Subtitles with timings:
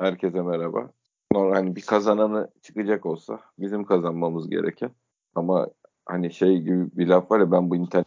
[0.00, 0.90] Herkese merhaba.
[1.32, 4.90] Normal hani bir kazananı çıkacak olsa bizim kazanmamız gereken
[5.34, 5.68] ama
[6.06, 8.06] hani şey gibi bir laf var ya ben bu internet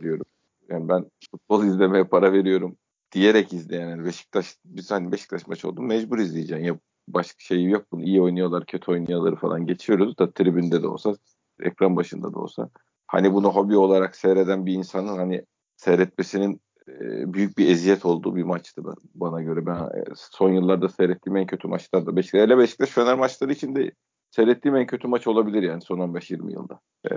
[0.00, 0.26] veriyorum.
[0.68, 2.76] Yani ben futbol izlemeye para veriyorum
[3.12, 6.64] diyerek izleyen yani Beşiktaş biz hani Beşiktaş maçı oldu mecbur izleyeceksin.
[6.64, 6.78] Ya
[7.08, 11.14] başka şey yok bunu iyi oynuyorlar kötü oynuyorlar falan geçiyoruz da tribünde de olsa
[11.60, 12.70] ekran başında da olsa
[13.06, 15.44] hani bunu hobi olarak seyreden bir insanın hani
[15.76, 16.60] seyretmesinin
[17.34, 18.82] büyük bir eziyet olduğu bir maçtı
[19.14, 19.66] bana göre.
[19.66, 22.40] Ben e, son yıllarda seyrettiğim en kötü maçlarda Beşiktaş.
[22.40, 23.92] Hele Beşiktaş Fener maçları içinde
[24.30, 26.80] seyrettiğim en kötü maç olabilir yani son 15-20 yılda.
[27.10, 27.14] Ee,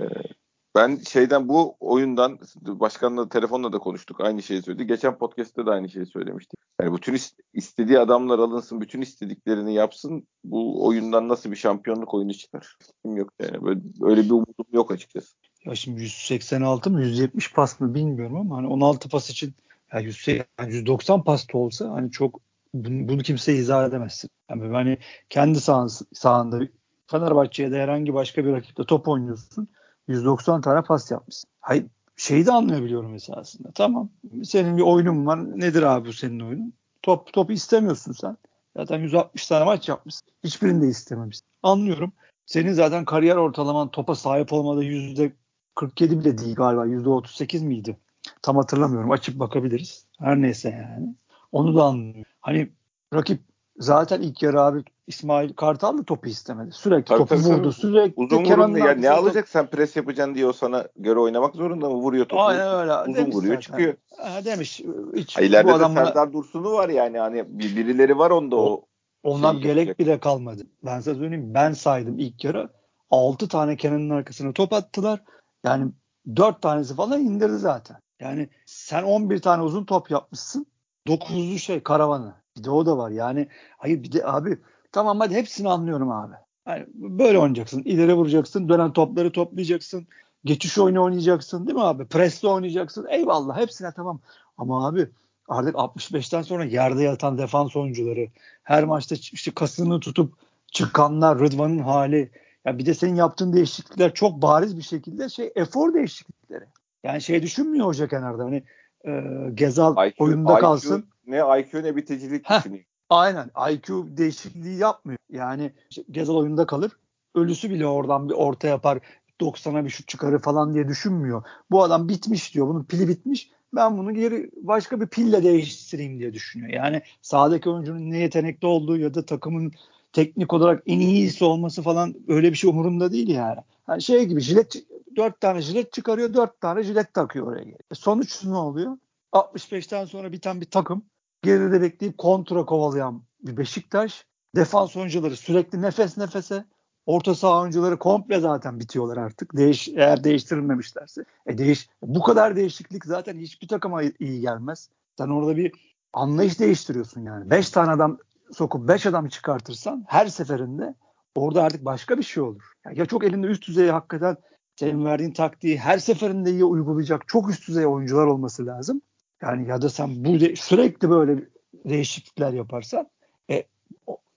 [0.74, 4.20] ben şeyden bu oyundan başkanla telefonla da konuştuk.
[4.20, 4.86] Aynı şeyi söyledi.
[4.86, 6.60] Geçen podcast'te de aynı şeyi söylemiştik.
[6.80, 7.18] Yani bütün
[7.54, 10.26] istediği adamlar alınsın, bütün istediklerini yapsın.
[10.44, 12.76] Bu oyundan nasıl bir şampiyonluk oyunu çıkar?
[13.04, 13.64] Yok yani.
[13.64, 15.36] Böyle, öyle bir umudum yok açıkçası.
[15.64, 19.54] Ya şimdi 186 mı 170 pas mı bilmiyorum ama hani 16 pas için
[19.92, 22.40] ya 180, yani 190 pasta olsa hani çok
[22.74, 24.30] bunu, kimseye izah edemezsin.
[24.50, 24.98] Yani hani
[25.30, 26.60] kendi sahan, sahanda
[27.06, 29.68] Fenerbahçe'ye de herhangi başka bir rakipte top oynuyorsun.
[30.08, 31.50] 190 tane pas yapmışsın.
[31.60, 33.70] Hayır şeyi de anlayabiliyorum esasında.
[33.74, 34.10] Tamam.
[34.44, 35.60] Senin bir oyunun var.
[35.60, 36.72] Nedir abi bu senin oyunun?
[37.02, 38.36] Top top istemiyorsun sen.
[38.76, 40.28] Zaten 160 tane maç yapmışsın.
[40.44, 41.46] Hiçbirini de istememişsin.
[41.62, 42.12] Anlıyorum.
[42.46, 45.32] Senin zaten kariyer ortalaman topa sahip olmada yüzde
[45.74, 46.86] 47 bile değil galiba.
[46.86, 47.96] Yüzde 38 miydi?
[48.42, 49.10] Tam hatırlamıyorum.
[49.10, 50.06] Açıp bakabiliriz.
[50.18, 51.14] Her neyse yani.
[51.52, 52.32] Onu da anlıyorum.
[52.40, 52.70] Hani
[53.14, 53.40] rakip
[53.78, 56.72] zaten ilk yarı abi İsmail Kartal da topu istemedi.
[56.72, 57.62] Sürekli tabii, topu tabii, vurdu.
[57.62, 57.72] Tabii.
[57.72, 61.88] Sürekli uzun vurun ya ne alacak sen pres yapacaksın diye o sana göre oynamak zorunda
[61.88, 61.94] mı?
[61.94, 62.42] Vuruyor topu.
[62.42, 62.92] Aynen öyle.
[62.94, 63.60] Uzun demiş vuruyor zaten.
[63.60, 63.94] çıkıyor.
[64.18, 64.82] Ha, demiş.
[65.16, 67.18] Hiç, ha, ileride bu de Serdar Dursun'u var yani.
[67.18, 68.64] Hani birileri var onda o.
[68.64, 68.84] o
[69.22, 70.62] Ondan şey gerek bile kalmadı.
[70.84, 71.54] Ben size söyleyeyim.
[71.54, 72.68] Ben saydım ilk yarı.
[73.10, 75.20] 6 tane Kenan'ın arkasına top attılar.
[75.64, 75.92] Yani
[76.36, 77.96] 4 tanesi falan indirdi zaten.
[78.20, 80.66] Yani sen 11 tane uzun top yapmışsın.
[81.06, 82.34] 9'lu şey karavanı.
[82.58, 83.10] Bir de o da var.
[83.10, 84.58] Yani hayır bir de abi
[84.92, 86.34] tamam hadi hepsini anlıyorum abi.
[86.68, 87.82] Yani böyle oynayacaksın.
[87.82, 88.68] İleri vuracaksın.
[88.68, 90.06] Dönen topları toplayacaksın.
[90.44, 92.06] Geçiş oyunu oynayacaksın değil mi abi?
[92.06, 93.06] Presle oynayacaksın.
[93.10, 94.20] Eyvallah hepsine tamam.
[94.58, 95.08] Ama abi
[95.48, 98.28] artık 65'ten sonra yerde yatan defans oyuncuları
[98.62, 100.34] her maçta işte kasını tutup
[100.66, 102.30] çıkanlar Rıdvan'ın hali
[102.64, 106.64] ya bir de senin yaptığın değişiklikler çok bariz bir şekilde şey efor değişiklikleri.
[107.04, 108.62] Yani şey düşünmüyor hoca kenarda hani
[109.06, 109.10] e,
[109.54, 111.06] Gezal IQ, oyunda IQ, kalsın.
[111.26, 112.84] Ne IQ ne biticilik düşünüyor.
[113.10, 115.18] Aynen IQ değişikliği yapmıyor.
[115.30, 115.72] Yani
[116.10, 116.92] Gezal oyunda kalır.
[117.34, 118.98] Ölüsü bile oradan bir orta yapar.
[119.40, 121.42] 90'a bir şut çıkarır falan diye düşünmüyor.
[121.70, 122.68] Bu adam bitmiş diyor.
[122.68, 123.50] Bunun pili bitmiş.
[123.74, 126.70] Ben bunu geri başka bir pille değiştireyim diye düşünüyor.
[126.70, 129.72] Yani sahadaki oyuncunun ne yetenekli olduğu ya da takımın
[130.12, 133.60] teknik olarak en iyisi olması falan öyle bir şey umurunda değil yani.
[133.88, 134.84] yani şey gibi jilet
[135.16, 137.62] dört tane jilet çıkarıyor dört tane jilet takıyor oraya.
[137.62, 138.96] E sonuç ne oluyor?
[139.32, 141.02] 65'ten sonra biten bir takım
[141.42, 146.64] geride bekleyip kontra kovalayan bir Beşiktaş defans oyuncuları sürekli nefes nefese
[147.06, 149.56] orta saha oyuncuları komple zaten bitiyorlar artık.
[149.56, 151.24] Değiş eğer değiştirilmemişlerse.
[151.46, 154.88] E değiş bu kadar değişiklik zaten hiçbir takıma iyi gelmez.
[155.18, 155.72] Sen orada bir
[156.12, 157.50] anlayış değiştiriyorsun yani.
[157.50, 158.18] Beş tane adam
[158.52, 160.94] sokup 5 adam çıkartırsan her seferinde
[161.34, 162.72] orada artık başka bir şey olur.
[162.86, 164.36] Yani ya çok elinde üst düzey hakikaten
[164.76, 169.02] senin verdiğin taktiği her seferinde iyi uygulayacak çok üst düzey oyuncular olması lazım.
[169.42, 171.44] Yani ya da sen bu de, sürekli böyle
[171.84, 173.06] değişiklikler yaparsan
[173.50, 173.64] e,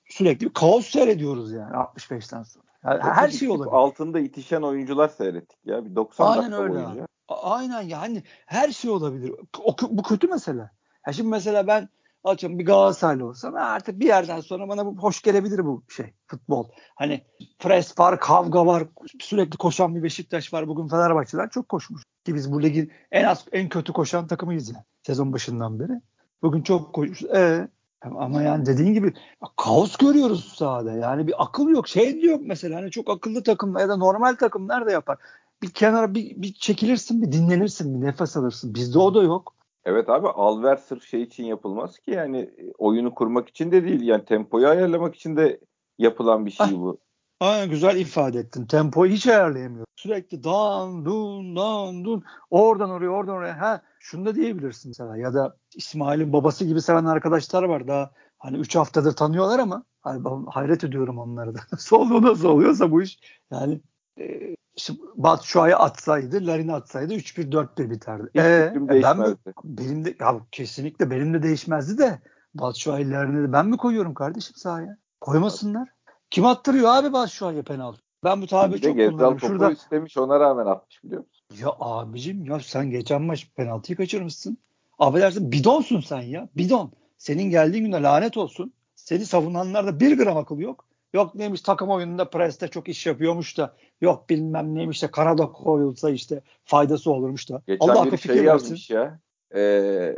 [0.06, 2.66] sürekli bir kaos seyrediyoruz yani 65'ten sonra.
[2.86, 3.76] Yani her şey olabilir.
[3.76, 5.86] Altında itişen oyuncular seyrettik ya.
[5.86, 6.74] Bir 90 Aynen dakika öyle.
[6.74, 7.08] boyunca.
[7.28, 9.32] Aynen yani her şey olabilir.
[9.60, 10.70] O, bu kötü mesele.
[11.08, 11.90] Ya şimdi mesela ben
[12.26, 16.68] Atıyorum bir Galatasaraylı olsam artık bir yerden sonra bana bu hoş gelebilir bu şey futbol.
[16.96, 17.22] Hani
[17.60, 18.84] pres var, kavga var,
[19.20, 20.68] sürekli koşan bir Beşiktaş var.
[20.68, 22.04] Bugün Fenerbahçe'den çok koşmuş.
[22.26, 26.02] Ki biz bu ligin en az en kötü koşan takımıyız yani sezon başından beri.
[26.42, 27.24] Bugün çok koşmuş.
[27.24, 27.68] Ee,
[28.02, 29.14] ama yani dediğin gibi
[29.58, 30.92] kaos görüyoruz sahada.
[30.92, 31.88] Yani bir akıl yok.
[31.88, 35.18] Şey diyor mesela hani çok akıllı takım ya da normal takım nerede yapar?
[35.62, 38.76] Bir kenara bir, bir çekilirsin, bir dinlenirsin, bir nefes alırsın.
[38.76, 39.56] Bizde o da yok.
[39.86, 44.02] Evet abi alver sırf şey için yapılmaz ki yani e, oyunu kurmak için de değil
[44.02, 45.60] yani tempoyu ayarlamak için de
[45.98, 47.00] yapılan bir şey ah, bu.
[47.40, 48.66] Aynen güzel ifade ettin.
[48.66, 49.86] Tempoyu hiç ayarlayamıyor.
[49.96, 53.62] Sürekli dan dun dan dun oradan oraya oradan oraya.
[53.62, 58.58] Ha şunu da diyebilirsin mesela ya da İsmail'in babası gibi seven arkadaşlar var daha hani
[58.58, 61.60] 3 haftadır tanıyorlar ama hani hayret ediyorum onları da.
[61.78, 63.20] Solu nasıl oluyorsa bu iş
[63.52, 63.82] yani
[64.20, 68.30] e, işte Batu Şua'yı atsaydı, Larin'i atsaydı 3-1-4-1 biterdi.
[68.36, 72.20] Hiç ee, ben mi, benim de ya kesinlikle benim de değişmezdi de
[72.54, 74.98] Batu Şua'yı Larin'i de ben mi koyuyorum kardeşim sahaya?
[75.22, 75.90] Koymasınlar.
[76.30, 78.02] Kim attırıyor abi Batu Şua'ya penaltı?
[78.24, 79.40] Ben bu tabi çok kullanıyorum.
[79.40, 81.46] Şurada istemiş ona rağmen atmış biliyor musun?
[81.62, 84.58] Ya abicim ya sen geçen maç penaltıyı kaçırmışsın.
[85.00, 86.50] Affedersin bidonsun sen ya.
[86.58, 86.92] Bidon.
[87.18, 88.74] Senin geldiğin günde lanet olsun.
[88.96, 90.86] Seni savunanlarda bir gram akıl yok.
[91.16, 96.10] Yok neymiş takım oyununda preste çok iş yapıyormuş da yok bilmem neymiş de Karada koyulsa
[96.10, 97.62] işte faydası olurmuş da.
[97.68, 99.20] Geçen Allah akıl şey yazmış ya.
[99.56, 100.16] Ee,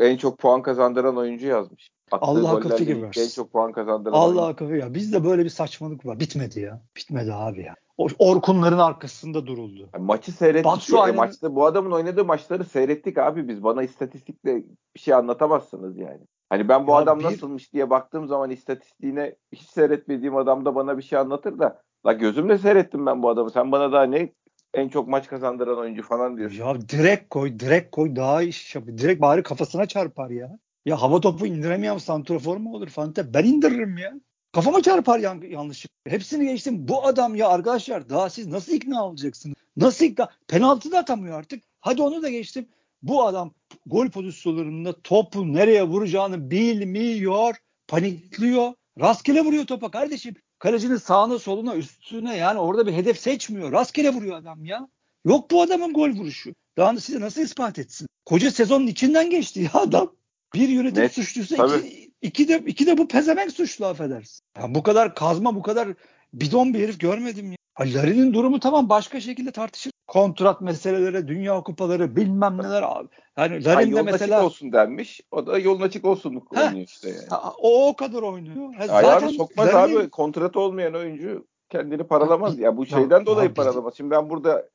[0.00, 1.90] en çok puan kazandıran oyuncu yazmış.
[2.10, 3.20] Attığı Allah akıl fikir versin.
[3.20, 4.94] En çok puan kazandıran Allah akıl ya.
[4.94, 6.20] Bizde böyle bir saçmalık var.
[6.20, 6.82] Bitmedi ya.
[6.96, 7.74] Bitmedi abi ya.
[8.18, 9.88] Orkunların arkasında duruldu.
[9.94, 10.92] Yani maçı seyrettik.
[10.92, 13.64] Ya, maçta, bu adamın oynadığı maçları seyrettik abi biz.
[13.64, 14.62] Bana istatistikle
[14.94, 16.20] bir şey anlatamazsınız yani.
[16.48, 17.24] Hani ben bu ya adam bir...
[17.24, 22.12] nasılmış diye baktığım zaman istatistiğine hiç seyretmediğim adam da bana bir şey anlatır da la
[22.12, 23.50] gözümle seyrettim ben bu adamı.
[23.50, 24.32] Sen bana daha ne
[24.74, 26.58] en çok maç kazandıran oyuncu falan diyorsun.
[26.58, 28.84] Ya direkt koy, direkt koy daha iş yap.
[28.86, 30.58] Direkt bari kafasına çarpar ya.
[30.84, 33.34] Ya hava topu indiremeyen santrofor mu olur Fante?
[33.34, 34.14] Ben indiririm ya.
[34.52, 35.92] Kafama çarpar yan, yanlışlık.
[36.06, 36.88] Hepsini geçtim.
[36.88, 39.56] Bu adam ya arkadaşlar daha siz nasıl ikna olacaksınız?
[39.76, 40.28] Nasıl ikna?
[40.48, 41.64] Penaltı da atamıyor artık.
[41.80, 42.68] Hadi onu da geçtim.
[43.02, 43.54] Bu adam
[43.86, 47.54] gol pozisyonlarında topu nereye vuracağını bilmiyor.
[47.88, 48.72] Panikliyor.
[49.00, 50.34] Rastgele vuruyor topa kardeşim.
[50.58, 53.72] Kalecinin sağına soluna üstüne yani orada bir hedef seçmiyor.
[53.72, 54.88] Rastgele vuruyor adam ya.
[55.24, 56.54] Yok bu adamın gol vuruşu.
[56.76, 58.08] Daha size nasıl ispat etsin?
[58.24, 60.12] Koca sezonun içinden geçti ya adam.
[60.54, 64.40] Bir yönetim Net, suçluysa iki, iki, de, iki de bu pezevenk suçlu affedersin.
[64.58, 65.88] Ya bu kadar kazma bu kadar
[66.32, 67.55] bidon bir herif görmedim ya.
[67.80, 69.92] Larin'in durumu tamam başka şekilde tartışır.
[70.06, 73.08] Kontrat meseleleri, dünya kupaları bilmem neler abi.
[73.36, 75.20] Yani Larin de mesela açık olsun denmiş.
[75.30, 77.42] O da yolun açık olsun oynuyor işte yani.
[77.58, 78.74] O o kadar oynuyor.
[78.74, 79.96] Ha, zaten sokmaz Larin...
[79.96, 80.10] abi.
[80.10, 82.58] Kontrat olmayan oyuncu kendini paralamaz.
[82.58, 83.94] Ya bu şeyden ya, dolayı paralamaz.
[83.96, 84.68] Şimdi ben burada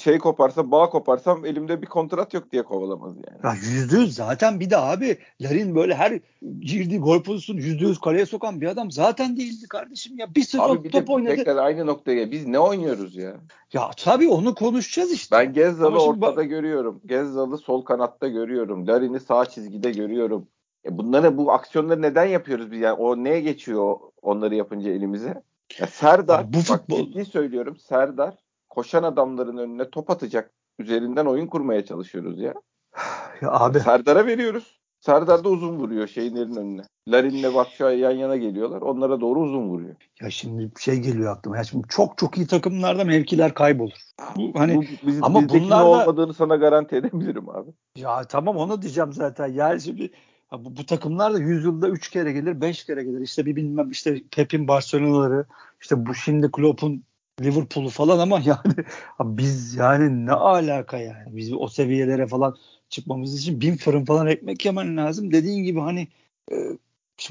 [0.00, 3.38] şey koparsam, bağ koparsam elimde bir kontrat yok diye kovalamaz yani.
[3.44, 6.20] Ya yüzde yüz zaten bir de abi Larin böyle her
[6.60, 10.34] girdiği gol pozisyonu yüzde yüz kaleye sokan bir adam zaten değildi kardeşim ya.
[10.34, 11.36] Bir sezon abi bir top de oynadı.
[11.36, 13.36] Tekrar aynı noktaya biz ne oynuyoruz ya?
[13.72, 15.36] Ya tabii onu konuşacağız işte.
[15.36, 16.48] Ben Gezzal'ı ortada bak...
[16.48, 17.00] görüyorum.
[17.06, 18.86] Gezzal'ı sol kanatta görüyorum.
[18.86, 20.48] Larin'i sağ çizgide görüyorum.
[20.86, 22.94] E bunları bu aksiyonları neden yapıyoruz biz yani?
[22.94, 25.42] O neye geçiyor onları yapınca elimize?
[25.80, 26.98] Ya Serdar, ya bu futbol...
[26.98, 28.43] bak ciddi söylüyorum Serdar
[28.74, 32.54] koşan adamların önüne top atacak üzerinden oyun kurmaya çalışıyoruz ya.
[33.42, 33.80] Ya abi.
[33.80, 34.80] Serdar'a veriyoruz.
[35.00, 36.82] Serdar da uzun vuruyor şeylerin önüne.
[37.08, 38.82] Larin'le Batshuayi yan yana geliyorlar.
[38.82, 39.94] Onlara doğru uzun vuruyor.
[40.20, 41.56] Ya şimdi şey geliyor aklıma.
[41.56, 43.98] Ya şimdi çok çok iyi takımlarda mevkiler kaybolur.
[44.36, 47.70] Bu, hani bu, biz, ama bunlar da olmadığını sana garanti edebilirim abi.
[47.96, 49.52] Ya tamam onu diyeceğim zaten.
[49.52, 50.10] Yani şimdi
[50.52, 53.20] bu, bu takımlar da 100 yılda 3 kere gelir, 5 kere gelir.
[53.20, 55.46] İşte bir bilmem işte Pep'in Barcelona'ları,
[55.80, 57.04] işte bu şimdi Klopp'un
[57.40, 58.86] Liverpool'u falan ama yani
[59.20, 61.36] biz yani ne alaka yani?
[61.36, 62.56] Biz o seviyelere falan
[62.88, 65.32] çıkmamız için bin fırın falan ekmek yemen lazım.
[65.32, 66.08] Dediğin gibi hani
[66.52, 66.56] e,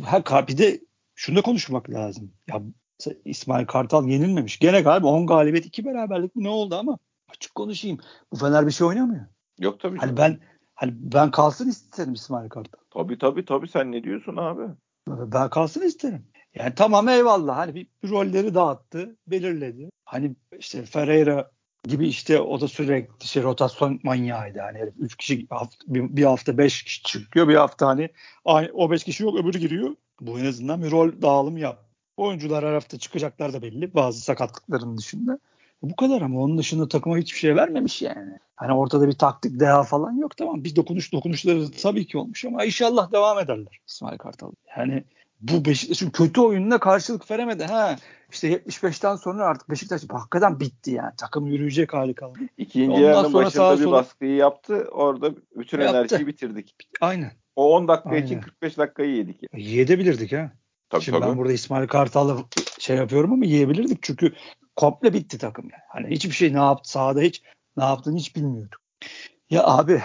[0.03, 0.81] her bir de
[1.15, 2.31] şunu da konuşmak lazım.
[2.47, 2.61] Ya
[3.25, 4.59] İsmail Kartal yenilmemiş.
[4.59, 6.97] Gene galiba 10 galibiyet 2 beraberlik mi ne oldu ama
[7.29, 7.97] açık konuşayım.
[8.31, 9.25] Bu Fener bir şey oynamıyor.
[9.59, 10.39] Yok tabii hani ben
[10.75, 12.79] hani ben kalsın isterim İsmail Kartal.
[12.89, 13.67] Tabii tabii tabii.
[13.67, 14.63] Sen ne diyorsun abi?
[15.07, 19.89] Ben kalsın isterim yani tamam eyvallah hani bir, bir rolleri dağıttı, belirledi.
[20.05, 21.51] Hani işte Ferreira
[21.88, 24.59] gibi işte o da sürekli şey rotasyon manyağıydı.
[24.59, 25.47] Hani herif 3 kişi
[25.88, 27.47] bir, hafta 5 kişi çıkıyor.
[27.47, 28.09] Bir hafta hani
[28.73, 29.95] o 5 kişi yok öbürü giriyor.
[30.21, 31.85] Bu en azından bir rol dağılımı yap.
[32.17, 35.39] Oyuncular her hafta çıkacaklar da belli bazı sakatlıkların dışında.
[35.81, 38.39] Bu kadar ama onun dışında takıma hiçbir şey vermemiş yani.
[38.55, 40.63] Hani ortada bir taktik deha falan yok tamam.
[40.63, 44.51] Bir dokunuş dokunuşları tabii ki olmuş ama inşallah devam ederler İsmail Kartal.
[44.77, 45.03] Yani
[45.43, 47.63] bu Beşiktaş'ın kötü oyununa karşılık veremedi.
[47.63, 47.95] Ha
[48.31, 51.12] işte 75'ten sonra artık Beşiktaş hakikaten bitti yani.
[51.17, 52.39] Takım yürüyecek hali kaldı.
[52.57, 53.91] İkinci yarının başında bir sola...
[53.91, 54.88] baskıyı yaptı.
[54.91, 55.97] Orada bütün yaptı.
[55.97, 56.75] enerjiyi bitirdik.
[57.01, 57.31] Aynen.
[57.55, 58.25] O 10 dakika Aynen.
[58.25, 59.39] için 45 dakikayı yedik.
[59.43, 59.63] Yani.
[59.63, 60.51] Yiyebilirdik ha.
[60.89, 61.29] Tabii, Şimdi tabii.
[61.29, 62.38] ben burada İsmail Kartal'la
[62.79, 63.97] şey yapıyorum ama yiyebilirdik.
[64.01, 64.33] Çünkü
[64.75, 65.83] komple bitti takım yani.
[65.89, 67.41] Hani hiçbir şey ne yaptı sahada hiç
[67.77, 68.81] ne yaptığını hiç bilmiyorduk.
[69.50, 70.01] Ya abi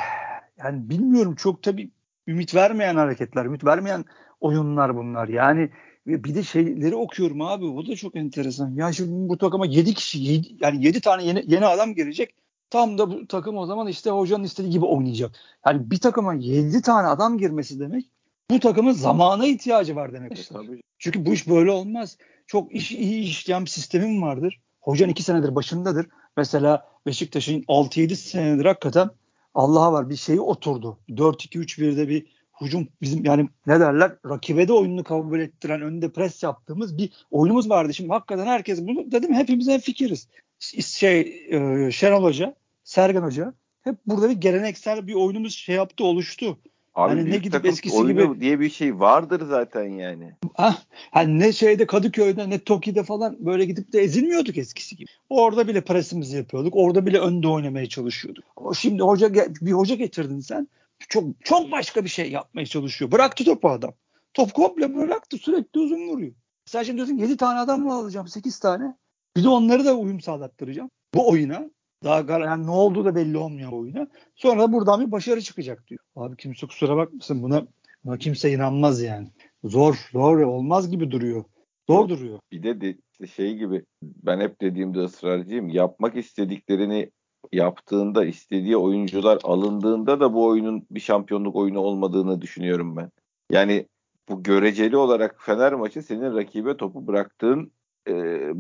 [0.59, 1.91] yani bilmiyorum çok tabii
[2.29, 4.05] ümit vermeyen hareketler, ümit vermeyen
[4.41, 5.29] oyunlar bunlar.
[5.29, 5.71] Yani
[6.07, 7.65] bir de şeyleri okuyorum abi.
[7.65, 8.75] O da çok enteresan.
[8.75, 12.35] Ya şimdi bu takıma 7 kişi 7, yani 7 tane yeni, yeni adam girecek.
[12.71, 15.33] Tam da bu takım o zaman işte hocanın istediği gibi oynayacak.
[15.67, 18.05] Yani bir takıma 7 tane adam girmesi demek
[18.51, 20.39] bu takımın zamana ihtiyacı var demek.
[20.39, 20.83] E, tabii.
[20.99, 22.19] Çünkü bu iş böyle olmaz.
[22.47, 24.61] çok iş, iyi işleyen bir sistemim vardır.
[24.81, 26.07] Hocan 2 senedir başındadır.
[26.37, 29.11] Mesela Beşiktaş'ın 6-7 senedir hakikaten
[29.59, 30.99] Allah'a var bir şeyi oturdu.
[31.09, 32.27] 4-2-3-1'de bir
[32.61, 37.71] hücum bizim yani ne derler rakibe de oyununu kabul ettiren önde pres yaptığımız bir oyunumuz
[37.71, 37.95] vardı.
[37.95, 40.29] Şimdi hakikaten herkes bunu dedim hepimiz en fikiriz.
[40.81, 46.59] Şey e, Şenol Hoca, Sergen Hoca hep burada bir geleneksel bir oyunumuz şey yaptı oluştu.
[46.99, 50.33] Abi hani ne gidip eskisi gibi diye bir şey vardır zaten yani.
[50.55, 55.11] Ah, hani ne şeyde Kadıköy'de ne Toki'de falan böyle gidip de ezilmiyorduk eskisi gibi.
[55.31, 56.77] Orada bile presimizi yapıyorduk.
[56.77, 58.45] Orada bile önde oynamaya çalışıyorduk.
[58.57, 60.69] Ama şimdi hoca bir hoca getirdin sen
[61.09, 63.13] çok çok başka bir şey yapmaya çalışıyor.
[63.13, 63.93] Bıraktı topu adam.
[64.35, 66.33] Top komple bıraktı sürekli uzun vuruyor.
[66.65, 68.97] Sen şimdi diyorsun 7 tane adam mı alacağım 8 tane.
[69.37, 70.91] Bir de onları da uyum sağlattıracağım.
[71.15, 71.71] Bu oyuna.
[72.05, 74.09] Daha yani ne olduğu da belli olmuyor oyuna.
[74.35, 76.01] Sonra da buradan bir başarı çıkacak diyor.
[76.17, 77.67] Abi kimse kusura bakmasın buna,
[78.05, 79.29] buna kimse inanmaz yani.
[79.65, 81.45] Zor, zor olmaz gibi duruyor.
[81.89, 82.39] Zor duruyor.
[82.53, 85.69] Bir de, de şey gibi ben hep dediğimde ısrarcıyım.
[85.69, 87.11] Yapmak istediklerini
[87.53, 93.11] yaptığında istediği oyuncular alındığında da bu oyunun bir şampiyonluk oyunu olmadığını düşünüyorum ben.
[93.51, 93.87] Yani
[94.29, 97.73] bu göreceli olarak Fener maçı senin rakibe topu bıraktığın
[98.09, 98.13] e,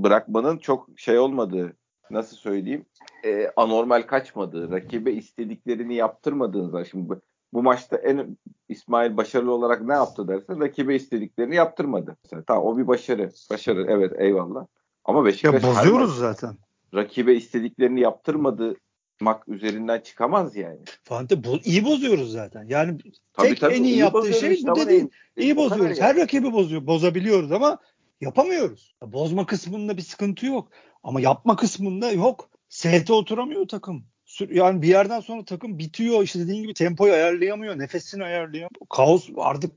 [0.03, 1.77] bırakmanın çok şey olmadığı
[2.11, 2.85] nasıl söyleyeyim
[3.25, 7.21] e, anormal kaçmadığı rakibe istediklerini yaptırmadığın zaman şimdi bu,
[7.53, 8.39] bu maçta en
[8.69, 12.17] İsmail başarılı olarak ne yaptı dersen rakibe istediklerini yaptırmadı.
[12.25, 13.31] Mesela, tamam o bir başarı.
[13.51, 14.67] Başarı evet eyvallah.
[15.05, 16.57] Ama Beşiktaş ya bozuyoruz zaten.
[16.95, 18.77] Rakibe istediklerini yaptırmadı
[19.21, 20.79] mak üzerinden çıkamaz yani.
[21.05, 22.65] Fante bo iyi bozuyoruz zaten.
[22.69, 22.99] Yani
[23.33, 25.11] tabii, tek tabii, en iyi, iyi yaptığı şey bu dediğin.
[25.37, 26.01] İyi bozuyoruz.
[26.01, 26.87] Her rakibi bozuyor.
[26.87, 27.79] Bozabiliyoruz ama
[28.21, 28.95] yapamıyoruz.
[29.03, 30.69] Bozma kısmında bir sıkıntı yok.
[31.03, 32.51] Ama yapma kısmında yok.
[32.69, 34.05] ST oturamıyor takım.
[34.51, 36.23] Yani bir yerden sonra takım bitiyor.
[36.23, 37.79] İşte dediğin gibi tempoyu ayarlayamıyor.
[37.79, 38.71] Nefesini ayarlayamıyor.
[38.91, 39.73] Kaos artık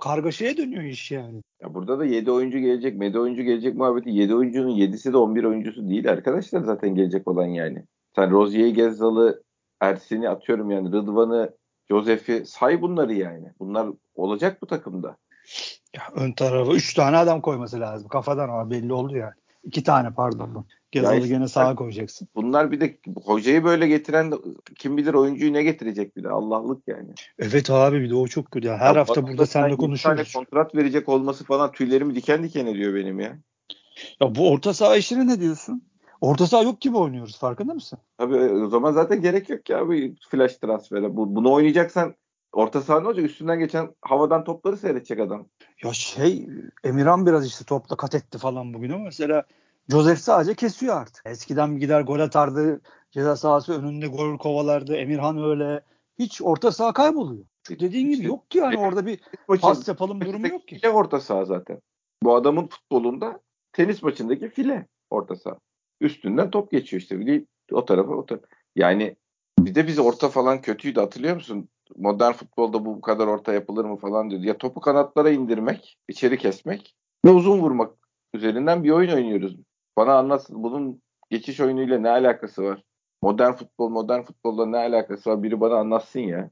[0.00, 1.42] kargaşaya dönüyor iş yani.
[1.62, 4.10] Ya burada da 7 oyuncu gelecek, 7 oyuncu gelecek muhabbeti.
[4.10, 7.84] 7 oyuncunun 7'si de 11 oyuncusu değil arkadaşlar zaten gelecek olan yani.
[8.16, 9.42] Sen Rozier'i, Gezzal'ı,
[9.80, 11.56] Ersin'i atıyorum yani Rıdvan'ı,
[11.88, 13.52] Josef'i say bunları yani.
[13.58, 15.16] Bunlar olacak bu takımda.
[15.94, 18.08] Ya ön tarafa 3 tane adam koyması lazım.
[18.08, 19.32] Kafadan ama belli oldu yani.
[19.64, 20.66] 2 tane pardon.
[20.90, 22.28] Gezal'ı yani, gene sağa koyacaksın.
[22.34, 24.32] Bunlar bir de hocayı böyle getiren
[24.78, 27.08] kim bilir oyuncuyu ne getirecek bir de Allah'lık yani.
[27.38, 28.68] Evet abi bir de o çok kötü.
[28.68, 30.32] Her ya hafta burada seninle konuşuyoruz.
[30.32, 33.38] tane kontrat verecek olması falan tüylerimi diken diken ediyor benim ya.
[34.20, 35.82] Ya bu orta saha işine ne diyorsun?
[36.20, 37.98] Orta saha yok gibi oynuyoruz farkında mısın?
[38.18, 39.94] Tabii o zaman zaten gerek yok ya bu
[40.30, 41.16] flash transfere.
[41.16, 42.14] Bu, bunu oynayacaksan
[42.54, 43.24] orta saha ne olacak?
[43.24, 45.48] Üstünden geçen havadan topları seyredecek adam.
[45.84, 46.48] Ya şey
[46.84, 49.44] Emirhan biraz işte topla kat etti falan bugün ama mesela
[49.88, 51.26] Joseph sadece kesiyor artık.
[51.26, 52.80] Eskiden gider gol atardı.
[53.10, 54.96] Ceza sahası önünde gol kovalardı.
[54.96, 55.80] Emirhan öyle.
[56.18, 57.44] Hiç orta saha kayboluyor.
[57.70, 59.20] Dediğin gibi yok ki yani orada bir
[59.60, 60.76] pas yapalım durumu yok ki.
[60.76, 61.80] File orta saha zaten.
[62.22, 63.40] Bu adamın futbolunda
[63.72, 65.58] tenis maçındaki file orta saha.
[66.00, 67.20] Üstünden top geçiyor işte.
[67.20, 68.46] Bir o tarafa o tarafa.
[68.76, 69.16] Yani
[69.58, 71.68] bir de biz orta falan kötüydü hatırlıyor musun?
[71.96, 74.46] Modern futbolda bu kadar orta yapılır mı falan diyordu.
[74.46, 77.94] Ya topu kanatlara indirmek, içeri kesmek ve uzun vurmak
[78.34, 79.56] üzerinden bir oyun oynuyoruz.
[79.96, 82.82] Bana anlatsın bunun geçiş oyunuyla ne alakası var?
[83.22, 85.42] Modern futbol, modern futbolla ne alakası var?
[85.42, 86.50] Biri bana anlatsın ya.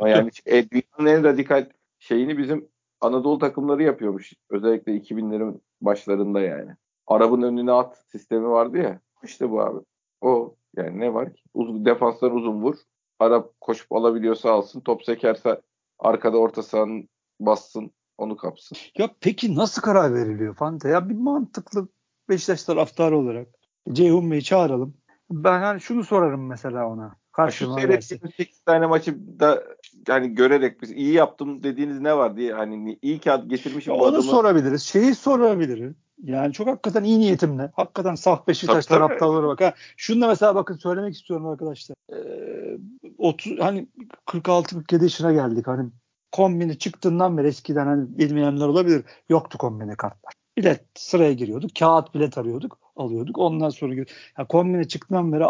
[0.00, 2.68] yani e, dünyanın en radikal şeyini bizim
[3.00, 4.32] Anadolu takımları yapıyormuş.
[4.50, 6.70] Özellikle 2000'lerin başlarında yani.
[7.06, 9.00] Arabın önüne at sistemi vardı ya.
[9.24, 9.84] İşte bu abi.
[10.20, 11.42] O yani ne var ki?
[11.54, 12.76] Uz, defanslar uzun vur.
[13.18, 14.80] Arap koşup alabiliyorsa alsın.
[14.80, 15.60] Top sekerse
[15.98, 17.08] arkada orta sahanın
[17.40, 18.78] bassın onu kapsın.
[18.98, 20.88] Ya peki nasıl karar veriliyor Fante?
[20.88, 21.88] Ya bir mantıklı
[22.28, 23.48] Beşiktaş taraftarı olarak
[23.92, 24.94] Ceyhun Bey'i çağıralım.
[25.30, 27.16] Ben hani şunu sorarım mesela ona.
[27.50, 29.64] Şu seyrettiğimiz 8 tane maçı da
[30.08, 34.02] yani görerek biz iyi yaptım dediğiniz ne var diye hani iyi ki getirmişim ya bu
[34.02, 34.22] onu adamı.
[34.22, 34.82] sorabiliriz.
[34.82, 35.94] Şeyi sorabiliriz.
[36.22, 37.70] Yani çok hakikaten iyi niyetimle.
[37.74, 39.60] Hakikaten saf Beşiktaş taraftarları bak.
[39.60, 41.96] Ha, şunu da mesela bakın söylemek istiyorum arkadaşlar.
[42.12, 42.78] Ee,
[43.18, 43.88] 30 hani
[44.26, 45.66] 46 47 yaşına geldik.
[45.66, 45.90] Hani
[46.32, 49.04] kombini çıktığından beri eskiden hani bilmeyenler olabilir.
[49.28, 51.70] Yoktu kombine kartlar bilet sıraya giriyorduk.
[51.78, 52.78] Kağıt bilet arıyorduk.
[52.96, 53.38] Alıyorduk.
[53.38, 53.94] Ondan sonra
[54.38, 55.44] ya kombine çıktığından beri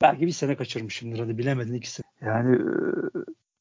[0.00, 2.02] belki bir sene kaçırmışımdır hadi bilemedin ikisi.
[2.20, 2.64] Yani e,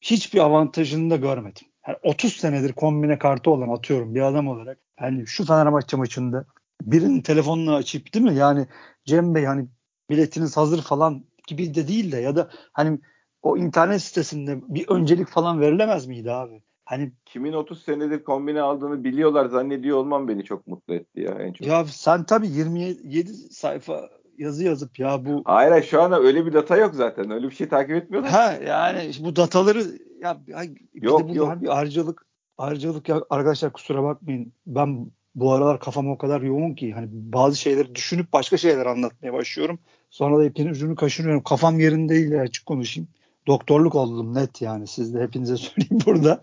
[0.02, 1.68] hiçbir avantajını da görmedim.
[1.88, 4.80] Yani 30 senedir kombine kartı olan atıyorum bir adam olarak.
[5.02, 6.46] Yani şu Fenerbahçe maçında
[6.82, 8.36] birinin telefonunu açıp değil mi?
[8.36, 8.68] Yani
[9.06, 9.68] Cem Bey hani
[10.10, 13.00] biletiniz hazır falan gibi de değil de ya da hani
[13.42, 16.64] o internet sitesinde bir öncelik falan verilemez miydi abi?
[16.86, 21.54] Hani kimin 30 senedir kombine aldığını biliyorlar zannediyor olmam beni çok mutlu etti ya en
[21.54, 21.68] çok.
[21.68, 24.10] Ya sen tabii 27 sayfa
[24.44, 27.32] yazı yazıp ya bu Hayır şu anda öyle bir data yok zaten.
[27.32, 28.32] Öyle bir şey takip etmiyorlar.
[28.32, 29.84] Ha yani bu dataları
[30.22, 30.62] ya, ya
[30.96, 31.62] bir yok, de yok.
[31.62, 32.26] bir harcalık
[32.58, 34.54] harcalık ya arkadaşlar kusura bakmayın.
[34.68, 39.34] Ben bu aralar kafam o kadar yoğun ki hani bazı şeyleri düşünüp başka şeyler anlatmaya
[39.34, 39.80] başlıyorum.
[40.10, 41.44] Sonra da ipin ucunu kaşınıyorum.
[41.44, 43.08] Kafam yerinde değil açık konuşayım
[43.48, 44.88] doktorluk oldum net yani.
[44.88, 46.42] Siz de hepinize söyleyeyim burada.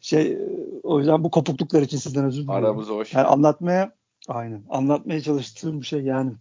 [0.00, 0.38] Şey
[0.82, 2.64] o yüzden bu kopukluklar için sizden özür dilerim.
[2.64, 3.14] Aramız hoş.
[3.14, 3.92] Yani anlatmaya
[4.28, 6.32] aynen anlatmaya çalıştığım şey yani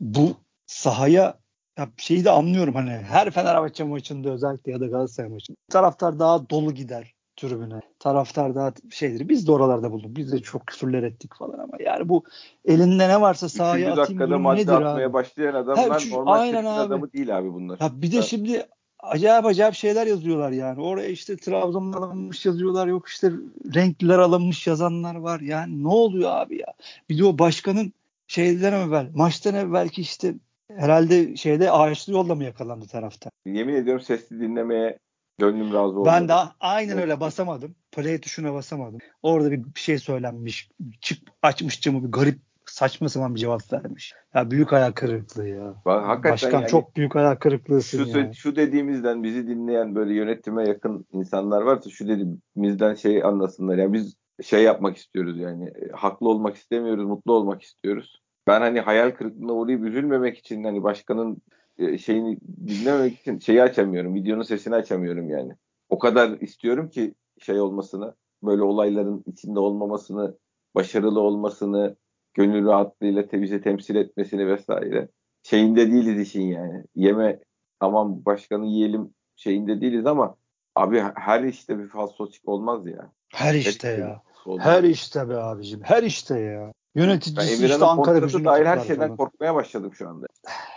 [0.00, 1.40] bu sahaya
[1.78, 6.50] ya şeyi de anlıyorum hani her Fenerbahçe maçında özellikle ya da Galatasaray maçında taraftar daha
[6.50, 7.80] dolu gider tribüne.
[7.98, 9.28] Taraftar daha şeydir.
[9.28, 10.16] Biz de oralarda bulduk.
[10.16, 12.24] Biz de çok küfürler ettik falan ama yani bu
[12.64, 15.12] elinde ne varsa sahaya atayım durumu nedir atmaya abi?
[15.12, 16.68] başlayan adamlar ha, normal aynen abi.
[16.68, 17.80] adamı değil abi bunlar.
[17.80, 18.66] Ya bir de şimdi
[18.98, 20.82] acayip acayip şeyler yazıyorlar yani.
[20.82, 22.86] Oraya işte Trabzon'dan alınmış yazıyorlar.
[22.86, 23.32] Yok işte
[23.74, 25.40] renkliler alınmış yazanlar var.
[25.40, 26.74] Yani ne oluyor abi ya?
[27.10, 27.92] Bir de o başkanın
[28.30, 30.34] şeyden evvel, maçtan evvelki işte
[30.76, 33.30] herhalde şeyde ağaçlı yolda mı yakalandı tarafta?
[33.46, 34.98] Yemin ediyorum sesli dinlemeye
[35.38, 36.06] gönlüm razı oldu.
[36.06, 37.74] Ben de aynen öyle basamadım.
[37.92, 38.98] Play tuşuna basamadım.
[39.22, 40.70] Orada bir şey söylenmiş.
[41.00, 44.14] Çık açmış camı bir garip saçma sapan bir cevap vermiş.
[44.34, 45.74] Ya büyük ayak kırıklığı ya.
[45.84, 48.32] Bak, hakikaten Başkan yani, çok büyük ayak kırıklığı şu, ya.
[48.32, 53.78] şu dediğimizden bizi dinleyen böyle yönetime yakın insanlar varsa şu dediğimizden şey anlasınlar.
[53.78, 55.68] Yani biz şey yapmak istiyoruz yani.
[55.68, 58.22] E, haklı olmak istemiyoruz, mutlu olmak istiyoruz.
[58.46, 61.42] Ben hani hayal kırıklığına uğrayıp üzülmemek için hani başkanın
[61.78, 64.14] e, şeyini dinlememek için şeyi açamıyorum.
[64.14, 65.52] Videonun sesini açamıyorum yani.
[65.88, 70.36] O kadar istiyorum ki şey olmasını, böyle olayların içinde olmamasını,
[70.74, 71.96] başarılı olmasını,
[72.34, 75.08] gönül rahatlığıyla bizi temsil etmesini vesaire.
[75.42, 76.84] Şeyinde değiliz işin yani.
[76.94, 77.40] Yeme
[77.80, 80.36] aman başkanı yiyelim şeyinde değiliz ama
[80.74, 83.12] abi her işte bir falsoçik olmaz ya.
[83.34, 84.22] Her işte her ya.
[84.44, 84.66] Olmaz.
[84.66, 85.80] Her işte be abicim.
[85.82, 86.72] Her işte ya.
[86.94, 89.16] Yöneticisi işte Ankara gücünü dahil her şeyden falan.
[89.16, 90.26] korkmaya başladım şu anda.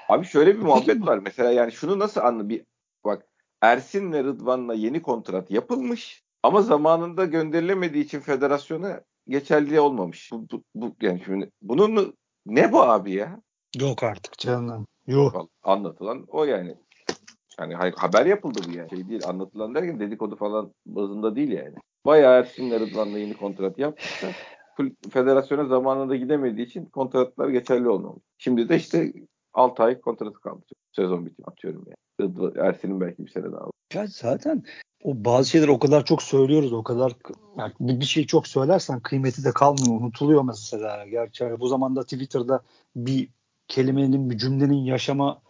[0.10, 1.18] Abi şöyle bir muhabbet var.
[1.18, 2.66] Mesela yani şunu nasıl anlı bir
[3.06, 3.26] bak
[3.62, 10.32] Ersin'le Rıdvan'la yeni kontrat yapılmış ama zamanında gönderilemediği için federasyona geçerli olmamış.
[10.32, 12.16] Bu, bu, bu yani şimdi bunun
[12.46, 13.42] ne bu abi ya?
[13.80, 14.88] Yok artık canım.
[15.08, 15.50] Yok.
[15.64, 16.78] Anlatılan o yani.
[17.60, 18.90] Yani haber yapıldı bu yani.
[18.90, 19.22] Şey değil.
[19.28, 21.76] Anlatılan derken dedikodu falan bazında değil yani.
[22.06, 24.36] Bayağı Ersin'le Rıdvan'la yeni kontrat yapmışlar.
[25.12, 28.24] Federasyona zamanında gidemediği için kontratlar geçerli olmamış.
[28.38, 29.14] Şimdi de işte
[29.54, 30.62] 6 ay kontratı kaldı.
[30.92, 32.54] Sezon bitiyor atıyorum yani.
[32.58, 33.66] Ersin'in belki bir sene daha.
[33.94, 34.64] Ya zaten
[35.04, 37.14] o bazı şeyler o kadar çok söylüyoruz o kadar
[37.58, 42.62] yani bir şey çok söylersen kıymeti de kalmıyor unutuluyor mesela gerçi bu zamanda Twitter'da
[42.96, 43.30] bir
[43.68, 45.42] kelimenin bir cümlenin yaşama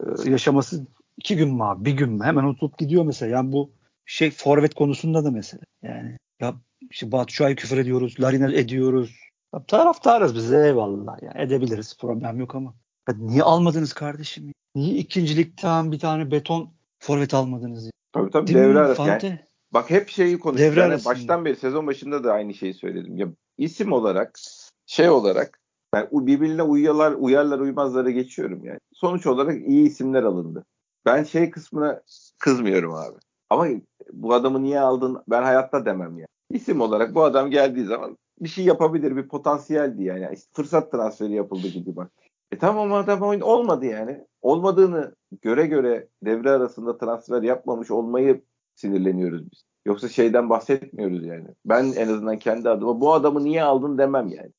[0.00, 0.86] e, yaşaması
[1.16, 1.84] iki gün mü abi?
[1.84, 2.24] Bir gün mü?
[2.24, 3.36] Hemen unutulup gidiyor mesela.
[3.36, 3.70] Yani bu
[4.06, 5.62] şey forvet konusunda da mesela.
[5.82, 6.54] Yani ya
[6.90, 9.18] işte Batu Şua'yı küfür ediyoruz Larina ediyoruz.
[9.54, 12.74] Ya, taraftarız biz eyvallah yani edebiliriz problem yok ama.
[13.08, 18.46] Ya niye almadınız kardeşim niye ikincilikten bir tane beton forvet almadınız Tabii tabii.
[18.46, 19.02] Değil devre arası.
[19.02, 19.38] Yani,
[19.72, 20.76] bak hep şeyi konuşuyoruz.
[20.76, 23.16] Yani baştan beri sezon başında da aynı şeyi söyledim.
[23.16, 24.38] Ya isim olarak
[24.86, 25.60] şey olarak
[25.94, 28.78] yani birbirine uyuyorlar, uyarlar uymazlara geçiyorum yani.
[28.92, 30.64] Sonuç olarak iyi isimler alındı.
[31.06, 32.02] Ben şey kısmına
[32.38, 33.16] kızmıyorum abi.
[33.50, 33.66] Ama
[34.12, 36.28] bu adamı niye aldın ben hayatta demem yani.
[36.50, 40.20] İsim olarak bu adam geldiği zaman bir şey yapabilir bir potansiyeldi yani.
[40.20, 42.12] yani fırsat transferi yapıldı gibi bak.
[42.52, 44.24] E tamam adam oyun olmadı yani.
[44.42, 48.42] Olmadığını göre göre devre arasında transfer yapmamış olmayı
[48.74, 49.64] sinirleniyoruz biz.
[49.86, 51.48] Yoksa şeyden bahsetmiyoruz yani.
[51.64, 54.52] Ben en azından kendi adıma bu adamı niye aldın demem yani.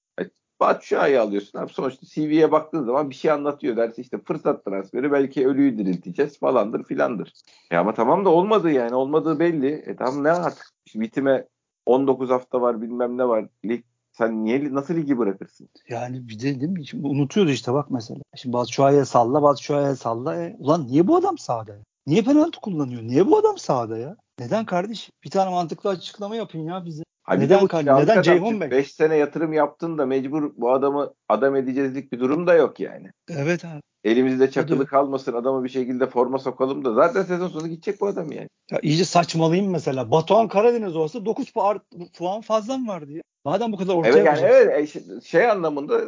[0.59, 1.73] Batshuayi'yi alıyorsun abi.
[1.73, 3.77] Sonuçta CV'ye baktığın zaman bir şey anlatıyor.
[3.77, 7.33] Dersi işte fırsat transferi belki ölüyü dirilteceğiz falandır filandır.
[7.71, 8.95] E ama tamam da olmadı yani.
[8.95, 9.67] Olmadığı belli.
[9.67, 10.71] E tamam ne artık?
[10.95, 11.47] Bitime
[11.85, 13.45] 19 hafta var bilmem ne var.
[13.65, 15.69] Lig sen niye nasıl ligi bırakırsın?
[15.89, 16.87] Yani bir de değil mi?
[16.87, 18.19] Şimdi unutuyordu işte bak mesela.
[18.35, 20.35] Şimdi Batshuayi'ye salla, Batshuayi'ye salla.
[20.35, 21.75] E, ulan niye bu adam sahada?
[22.07, 23.01] Niye penaltı kullanıyor?
[23.01, 24.15] Niye bu adam sahada ya?
[24.39, 25.09] Neden kardeş?
[25.23, 27.03] Bir tane mantıklı açıklama yapın ya bize.
[27.27, 28.71] Abi neden bu, neden Ceyhun Bey?
[28.71, 33.11] 5 sene yatırım yaptın da mecbur bu adamı adam edeceğizlik bir durum da yok yani.
[33.29, 33.81] Evet abi.
[34.03, 34.85] Elimizde çakılı Hadi.
[34.85, 38.47] kalmasın adamı bir şekilde forma sokalım da zaten sezon sonu gidecek bu adam yani.
[38.71, 40.11] Ya iyice saçmalayayım mesela.
[40.11, 41.53] Batuhan Karadeniz olsa 9
[42.17, 43.21] puan fazla mı vardı ya?
[43.45, 46.01] Madem bu kadar ortaya Evet yani evet e, şey anlamında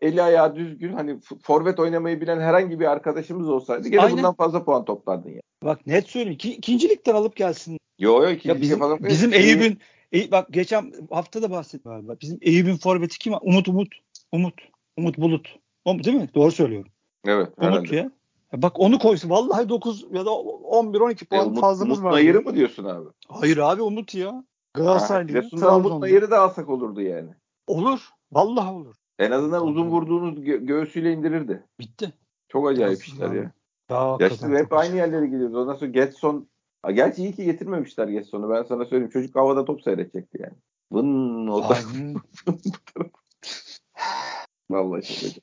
[0.00, 4.16] eli ayağı düzgün hani forvet oynamayı bilen herhangi bir arkadaşımız olsaydı gene Aynen.
[4.16, 5.40] bundan fazla puan toplardın ya.
[5.64, 6.38] Bak net söyleyeyim.
[6.38, 7.78] ki ikincilikten alıp gelsin.
[7.98, 9.04] Yo yo ikincilik bizim, falan.
[9.04, 9.78] Bizim Eyüp'ün
[10.18, 12.16] e, bak geçen hafta da bahsettim galiba.
[12.20, 13.32] Bizim Eyüp'ün forveti kim?
[13.42, 13.88] Umut Umut.
[14.32, 14.54] Umut.
[14.96, 15.56] Umut Bulut.
[15.84, 16.28] O, değil mi?
[16.34, 16.90] Doğru söylüyorum.
[17.26, 17.48] Evet.
[17.56, 17.96] Umut herhalde.
[17.96, 18.10] ya.
[18.52, 19.30] Bak onu koysun.
[19.30, 22.12] Vallahi 9 ya da 11-12 puan e, Umut, fazlamız Umut var.
[22.12, 23.08] Nayır'ı mı diyorsun abi?
[23.28, 24.44] Hayır abi Umut ya.
[24.74, 25.42] Galatasaraylı.
[25.76, 27.30] Umut Nayır'ı da alsak olurdu yani.
[27.66, 28.10] Olur.
[28.32, 28.94] Vallahi olur.
[29.18, 29.70] En azından Vallahi.
[29.70, 31.64] uzun vurduğunuz gö- göğsüyle indirirdi.
[31.80, 32.12] Bitti.
[32.48, 33.52] Çok acayip Aslında işler ya.
[33.90, 35.54] Ya, ya işte hep aynı yerlere gidiyoruz.
[35.54, 36.48] Ondan sonra Getson
[36.86, 38.50] Ha, gerçi iyi ki getirmemişler Getson'u.
[38.50, 39.10] Ben sana söyleyeyim.
[39.10, 40.54] Çocuk havada top seyredecekti yani.
[40.92, 41.76] Vın o da.
[44.70, 45.34] Vallahi şöyle.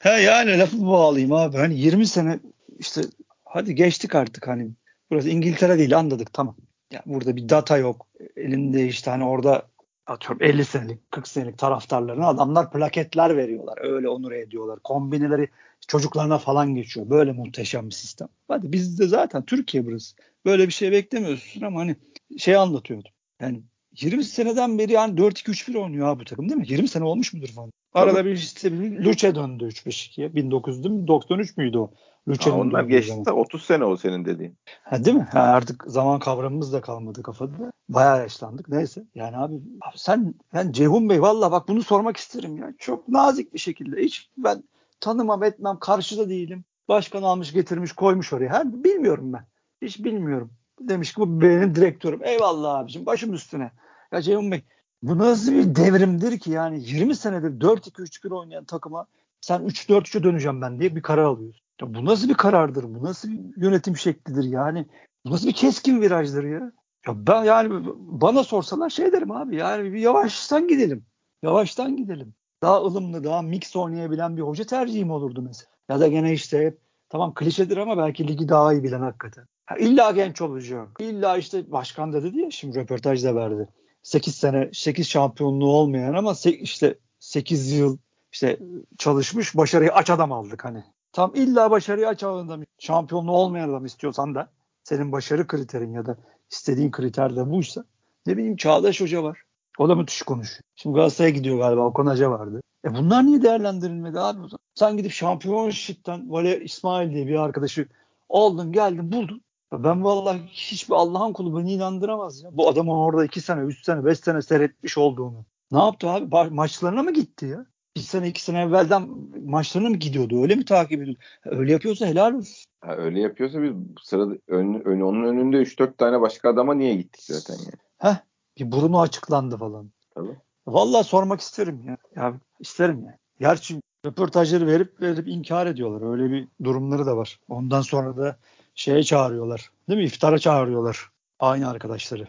[0.00, 1.56] He yani lafı bağlayayım abi.
[1.56, 2.38] Hani 20 sene
[2.78, 3.00] işte
[3.44, 4.70] hadi geçtik artık hani
[5.10, 6.56] burası İngiltere değil anladık tamam.
[6.92, 8.06] Ya burada bir data yok.
[8.36, 9.62] Elinde işte hani orada
[10.06, 13.78] atıyorum 50 senelik 40 senelik taraftarlarına adamlar plaketler veriyorlar.
[13.82, 14.78] Öyle onur ediyorlar.
[14.84, 15.48] Kombineleri
[15.88, 17.10] çocuklarına falan geçiyor.
[17.10, 18.28] Böyle muhteşem bir sistem.
[18.48, 20.16] Hadi biz de zaten Türkiye burası.
[20.44, 21.96] Böyle bir şey beklemiyorsun ama hani
[22.38, 23.10] şey anlatıyordum.
[23.40, 23.62] Yani
[24.00, 26.66] 20 seneden beri yani 4-2-3-1 oynuyor abi bu takım değil mi?
[26.68, 27.70] 20 sene olmuş mudur falan.
[27.94, 28.70] Arada bir işte
[29.04, 30.34] Luce döndü 3-5-2'ye.
[30.34, 31.90] 1993 müydü o?
[32.28, 34.56] Luce'nin onlar geçti de 30 sene o senin dediğin.
[34.82, 35.28] Ha, değil mi?
[35.32, 37.72] Ha, artık zaman kavramımız da kalmadı kafada.
[37.88, 38.68] Bayağı yaşlandık.
[38.68, 39.04] Neyse.
[39.14, 42.74] Yani abi, abi sen ben Ceyhun Bey valla bak bunu sormak isterim ya.
[42.78, 44.02] Çok nazik bir şekilde.
[44.02, 44.64] Hiç ben
[45.00, 46.64] tanımam etmem karşıda değilim.
[46.88, 48.48] Başkan almış getirmiş koymuş oraya.
[48.48, 49.46] Her, bilmiyorum ben.
[49.82, 50.50] Hiç bilmiyorum.
[50.80, 52.24] Demiş ki bu benim direktörüm.
[52.24, 53.70] Eyvallah abicim başım üstüne.
[54.12, 54.64] Ya Ceyhun Bey
[55.02, 59.06] bu nasıl bir devrimdir ki yani 20 senedir 4-2-3-1 oynayan takıma
[59.40, 61.62] sen 3-4-3'e döneceğim ben diye bir karar alıyorsun.
[61.80, 62.84] Ya bu nasıl bir karardır?
[62.84, 64.86] Bu nasıl bir yönetim şeklidir yani?
[65.24, 66.72] Bu nasıl bir keskin virajdır ya?
[67.06, 71.06] Ya ben yani bana sorsalar şey derim abi yani bir yavaştan gidelim.
[71.42, 72.34] Yavaştan gidelim.
[72.62, 75.70] Daha ılımlı, daha mix oynayabilen bir hoca tercihim olurdu mesela.
[75.88, 76.74] Ya da gene işte
[77.08, 79.44] tamam klişedir ama belki ligi daha iyi bilen hakikaten.
[79.66, 80.88] Ha, illa genç olacak.
[81.00, 83.68] İlla işte başkan da dedi ya şimdi röportajda verdi.
[84.02, 87.98] 8 sene 8 şampiyonluğu olmayan ama işte 8 yıl
[88.32, 88.58] işte
[88.98, 90.84] çalışmış başarıyı aç adam aldık hani.
[91.12, 94.50] Tam illa başarıyı aç adam şampiyonluğu olmayan adam istiyorsan da
[94.84, 96.16] senin başarı kriterin ya da
[96.50, 97.84] istediğin kriter de buysa
[98.26, 99.42] ne bileyim Çağdaş Hoca var.
[99.78, 100.62] O da müthiş konuşuyor.
[100.76, 101.80] Şimdi Galatasaray'a gidiyor galiba.
[101.80, 102.60] Okan Hoca vardı.
[102.84, 104.38] E bunlar niye değerlendirilmedi abi?
[104.74, 107.88] Sen gidip şampiyonşipten Valer İsmail diye bir arkadaşı
[108.30, 109.42] aldın geldin buldun.
[109.72, 112.50] Ben vallahi hiçbir Allah'ın kulu beni inandıramaz ya.
[112.52, 115.44] Bu adamın orada 2 sene, 3 sene, 5 sene seyretmiş olduğunu.
[115.72, 116.24] Ne yaptı abi?
[116.24, 117.66] Ba- maçlarına mı gitti ya?
[117.96, 119.08] Bir sene iki sene evvelden
[119.44, 120.42] maçlarına mı gidiyordu?
[120.42, 121.20] Öyle mi takip ediyordu?
[121.44, 122.64] Öyle yapıyorsa helal olsun.
[122.80, 127.22] Ha, öyle yapıyorsa biz sırada ön, ön, onun önünde 3-4 tane başka adama niye gittik
[127.22, 127.74] zaten yani?
[127.98, 129.90] Heh bir burnu açıklandı falan.
[130.14, 130.36] Tabii.
[130.66, 131.96] Vallahi sormak isterim ya.
[132.16, 133.18] Ya isterim ya.
[133.40, 136.12] Gerçi röportajları verip verip inkar ediyorlar.
[136.12, 137.40] Öyle bir durumları da var.
[137.48, 138.36] Ondan sonra da
[138.74, 139.70] şeye çağırıyorlar.
[139.88, 140.04] Değil mi?
[140.04, 141.10] İftara çağırıyorlar.
[141.38, 142.26] Aynı arkadaşları.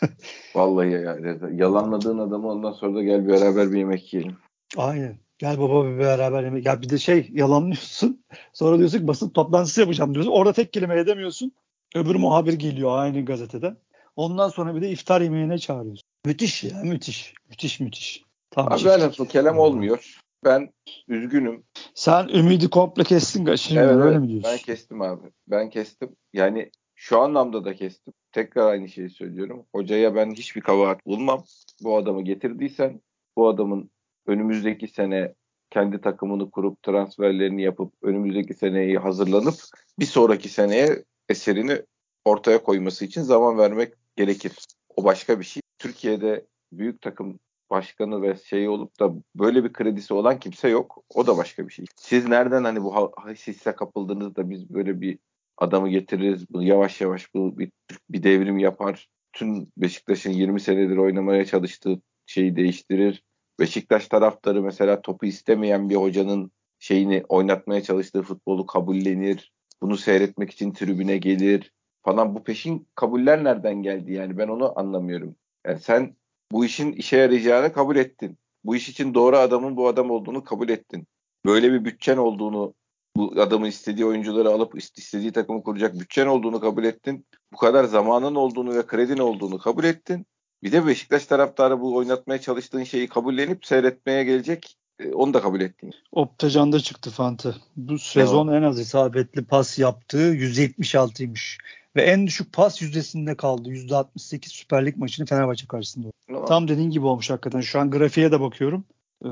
[0.54, 1.16] Vallahi ya,
[1.52, 4.36] yalanladığın adamı ondan sonra da gel beraber bir yemek yiyelim.
[4.76, 5.18] Aynen.
[5.38, 6.66] Gel baba bir beraber yemek.
[6.66, 8.24] Ya bir de şey yalanlıyorsun.
[8.52, 10.32] Sonra diyorsun ki basın toplantısı yapacağım diyorsun.
[10.32, 11.52] Orada tek kelime edemiyorsun.
[11.94, 13.76] Öbür muhabir geliyor aynı gazeteden.
[14.16, 16.08] Ondan sonra bir de iftar yemeğine çağırıyorsun.
[16.24, 17.34] Müthiş ya müthiş.
[17.50, 18.22] Müthiş müthiş.
[18.50, 20.20] Tam Abi velhasıl kelam olmuyor.
[20.44, 20.72] Ben
[21.08, 21.64] üzgünüm.
[21.94, 24.50] Sen ümidi komple kestin şimdi evet, öyle evet, mi diyorsun?
[24.52, 25.26] Ben kestim abi.
[25.48, 26.16] Ben kestim.
[26.32, 28.14] Yani şu anlamda da kestim.
[28.32, 29.66] Tekrar aynı şeyi söylüyorum.
[29.74, 31.44] Hocaya ben hiçbir kabahat bulmam.
[31.82, 33.00] Bu adamı getirdiysen
[33.36, 33.90] bu adamın
[34.26, 35.34] önümüzdeki sene
[35.70, 39.54] kendi takımını kurup transferlerini yapıp önümüzdeki seneyi hazırlanıp
[39.98, 41.82] bir sonraki seneye eserini
[42.24, 44.52] ortaya koyması için zaman vermek gerekir.
[44.96, 45.62] O başka bir şey.
[45.78, 47.38] Türkiye'de büyük takım
[47.70, 51.04] başkanı ve şey olup da böyle bir kredisi olan kimse yok.
[51.14, 51.84] O da başka bir şey.
[51.96, 53.12] Siz nereden hani bu
[53.46, 55.18] hisse kapıldığınızda biz böyle bir
[55.58, 56.50] adamı getiririz.
[56.50, 57.70] Bu yavaş yavaş bu bir,
[58.10, 59.08] bir devrim yapar.
[59.32, 63.22] Tüm Beşiktaş'ın 20 senedir oynamaya çalıştığı şeyi değiştirir.
[63.60, 69.52] Beşiktaş taraftarı mesela topu istemeyen bir hocanın şeyini oynatmaya çalıştığı futbolu kabullenir.
[69.82, 71.72] Bunu seyretmek için tribüne gelir
[72.06, 72.34] falan.
[72.34, 75.36] Bu peşin kabuller nereden geldi yani ben onu anlamıyorum.
[75.66, 76.16] Yani sen
[76.52, 78.38] bu işin işe yarayacağını kabul ettin.
[78.64, 81.06] Bu iş için doğru adamın bu adam olduğunu kabul ettin.
[81.46, 82.74] Böyle bir bütçen olduğunu,
[83.16, 87.26] bu adamın istediği oyuncuları alıp istediği takımı kuracak bütçen olduğunu kabul ettin.
[87.52, 90.26] Bu kadar zamanın olduğunu ve kredin olduğunu kabul ettin.
[90.62, 94.76] Bir de Beşiktaş taraftarı bu oynatmaya çalıştığın şeyi kabullenip seyretmeye gelecek.
[94.98, 95.90] E, onu da kabul ettin.
[96.12, 97.54] Optacan'da çıktı Fante.
[97.76, 101.58] Bu sezon en az isabetli pas yaptığı 176'ymış.
[101.96, 103.68] Ve en düşük pas yüzdesinde kaldı.
[103.68, 106.08] %68 Süper Lig maçını Fenerbahçe karşısında.
[106.26, 106.46] Tamam.
[106.46, 107.60] Tam dediğin gibi olmuş hakikaten.
[107.60, 108.84] Şu an grafiğe de bakıyorum.
[109.24, 109.28] Ee,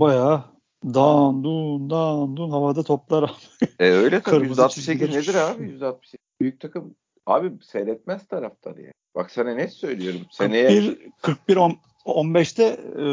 [0.00, 0.44] bayağı
[0.84, 3.34] dağın dun dağın dun havada toplar.
[3.78, 4.46] e öyle tabii.
[4.46, 5.62] 168 nedir abi?
[5.64, 6.20] 168.
[6.40, 6.94] Büyük takım
[7.26, 8.92] Abi seyretmez taraftar ya.
[9.14, 10.20] Bak sana net söylüyorum.
[10.30, 11.56] Seneye 41 41
[12.04, 13.04] 15'te e,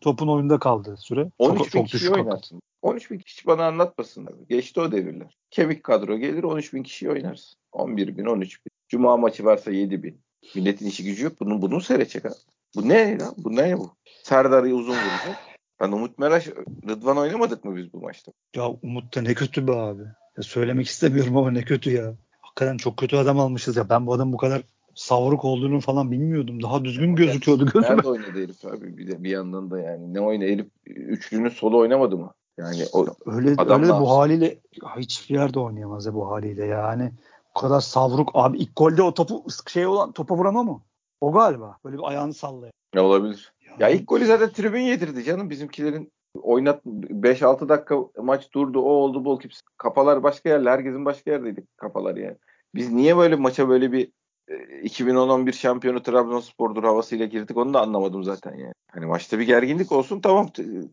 [0.00, 1.30] topun oyunda kaldı süre.
[1.38, 2.60] 13 çok, bin çok kişi oynarsın.
[2.82, 4.46] 13 bin kişi bana anlatmasın abi.
[4.48, 5.36] Geçti o devirler.
[5.50, 7.58] Kemik kadro gelir 13 bin kişi oynarsın.
[7.72, 8.70] 11 bin 13 bin.
[8.88, 10.20] Cuma maçı varsa 7 bin.
[10.54, 11.40] Milletin işi gücü yok.
[11.40, 12.30] Bunu, bunu seyredecek ha.
[12.76, 13.34] Bu ne lan?
[13.36, 13.96] Bu ne bu?
[14.22, 15.36] Serdar'ı uzun vuracak.
[15.80, 16.48] Ben Umut Meraş,
[16.88, 18.32] Rıdvan oynamadık mı biz bu maçta?
[18.56, 20.02] Ya Umut da ne kötü be abi.
[20.36, 22.14] Ya söylemek istemiyorum ama ne kötü ya.
[22.40, 23.88] Hakikaten çok kötü adam almışız ya.
[23.88, 24.62] Ben bu adam bu kadar
[24.96, 26.62] savruk olduğunu falan bilmiyordum.
[26.62, 27.96] Daha düzgün Ama gözüküyordu gözüme.
[27.96, 30.14] Nerede oynadı herif abi bir de bir yandan da yani.
[30.14, 32.34] Ne oynadı herif üçlünün solu oynamadı mı?
[32.58, 34.58] Yani o öyle öyle de bu haliyle
[34.98, 37.12] hiçbir yerde oynayamaz ya bu haliyle yani.
[37.54, 40.82] Bu kadar savruk abi ilk golde o topu şey olan topa vuran o mu?
[41.20, 41.78] O galiba.
[41.84, 42.72] Böyle bir ayağını sallıyor.
[42.94, 43.52] Ne olabilir?
[43.78, 48.88] Ya, ya ilk golü zaten tribün yedirdi canım bizimkilerin oynat 5-6 dakika maç durdu o
[48.88, 49.38] oldu bu
[49.76, 52.36] kafalar başka yerler herkesin başka yerdeydi kafalar yani.
[52.74, 54.12] Biz niye böyle maça böyle bir
[54.48, 58.72] 2010-11 şampiyonu Trabzonspor'dur havasıyla girdik onu da anlamadım zaten yani.
[58.92, 60.50] Hani maçta bir gerginlik olsun tamam.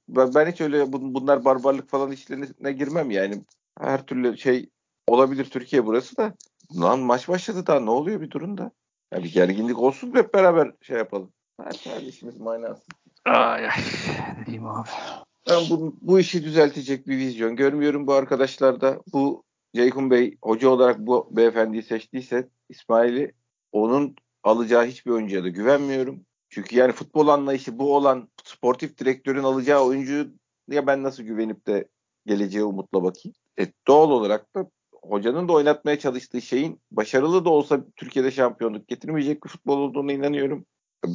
[0.09, 3.41] Ben, ben hiç öyle bunlar barbarlık falan işlerine girmem yani.
[3.79, 4.69] Her türlü şey
[5.07, 6.33] olabilir Türkiye burası da.
[6.75, 8.71] Lan maç başladı daha ne oluyor bir durun da.
[9.13, 11.31] Ya bir gerginlik olsun hep beraber şey yapalım.
[11.63, 12.83] Her türlü işimiz manası.
[13.25, 13.71] Ay ay.
[14.39, 14.89] Ne diyeyim abi.
[15.49, 19.01] Ben bu, bu işi düzeltecek bir vizyon görmüyorum bu arkadaşlarda.
[19.13, 19.43] Bu
[19.75, 23.31] Ceyhun Bey hoca olarak bu beyefendiyi seçtiyse İsmail'i
[23.73, 26.25] onun alacağı hiçbir oyuncuya da güvenmiyorum.
[26.49, 30.27] Çünkü yani futbol anlayışı bu olan sportif direktörün alacağı oyuncuya
[30.71, 31.87] ben nasıl güvenip de
[32.25, 33.35] geleceğe umutla bakayım.
[33.59, 34.69] E, doğal olarak da
[35.01, 40.65] hocanın da oynatmaya çalıştığı şeyin başarılı da olsa Türkiye'de şampiyonluk getirmeyecek bir futbol olduğunu inanıyorum.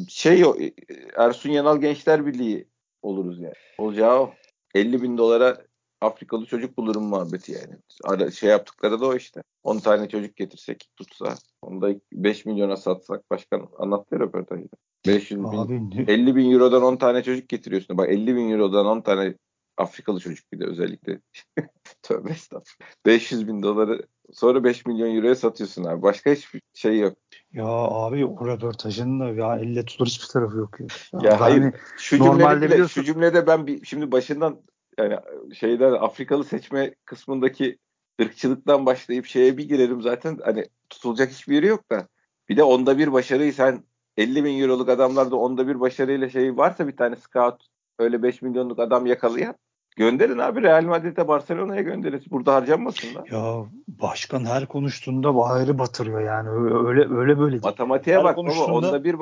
[0.08, 0.74] Şey e,
[1.16, 2.68] Ersun Yanal Gençler Birliği
[3.02, 3.54] oluruz yani.
[3.78, 4.34] Olacağı o.
[4.74, 5.67] 50 bin dolara
[6.00, 7.76] Afrikalı çocuk bulurum muhabbeti yani.
[8.04, 9.42] Ara, şey yaptıkları da o işte.
[9.62, 14.76] 10 tane çocuk getirsek tutsa onu da 5 milyona satsak başkan anlattı röportajda.
[15.06, 17.98] 500 bin, 50 bin eurodan 10 tane çocuk getiriyorsun.
[17.98, 19.34] Bak 50 bin eurodan 10 tane
[19.76, 21.20] Afrikalı çocuk bir de özellikle.
[22.02, 22.90] Tövbe estağfurullah.
[23.06, 26.02] 500 bin doları sonra 5 milyon euroya satıyorsun abi.
[26.02, 27.18] Başka hiçbir şey yok.
[27.52, 30.80] Ya abi o röportajın da ya elle tutulur hiçbir tarafı yok.
[30.80, 30.88] Ya,
[31.22, 33.00] ya hayır hani, şu cümlede bile, biliyorsun...
[33.00, 34.60] şu cümlede ben bir, şimdi başından
[34.98, 35.18] yani
[35.54, 37.78] şeyden Afrikalı seçme kısmındaki
[38.22, 42.08] ırkçılıktan başlayıp şeye bir girerim zaten hani tutulacak hiçbir yeri yok da
[42.48, 43.84] bir de onda bir başarıyı sen
[44.16, 47.66] 50 bin euroluk adamlarda onda bir başarıyla şey varsa bir tane scout
[47.98, 49.54] öyle 5 milyonluk adam yakalayan
[49.98, 52.22] Gönderin abi Real Madrid'e Barcelona'ya gönderin.
[52.30, 53.24] Burada harcanmasın da.
[53.30, 56.48] Ya başkan her konuştuğunda ayrı batırıyor yani.
[56.88, 57.58] Öyle öyle böyle.
[57.58, 58.72] Matematiğe her bak konuştuğunda...
[58.72, 58.76] baba.
[58.76, 59.18] Onda bir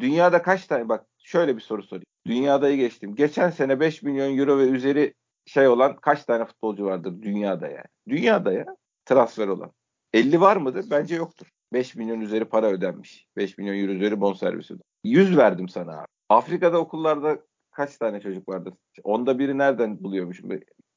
[0.00, 2.04] dünyada kaç tane bak şöyle bir soru sorayım.
[2.26, 3.14] Dünyadayı geçtim.
[3.14, 5.14] Geçen sene 5 milyon euro ve üzeri
[5.52, 7.84] şey olan kaç tane futbolcu vardır dünyada yani?
[8.08, 8.66] Dünyada ya
[9.04, 9.72] transfer olan.
[10.12, 10.84] 50 var mıdır?
[10.90, 11.46] Bence yoktur.
[11.72, 13.26] 5 milyon üzeri para ödenmiş.
[13.36, 14.86] 5 milyon euro üzeri bonservis ödenmiş.
[15.04, 16.06] 100 verdim sana abi.
[16.28, 17.38] Afrika'da okullarda
[17.70, 18.74] kaç tane çocuk vardır?
[19.04, 20.50] Onda biri nereden buluyormuşum?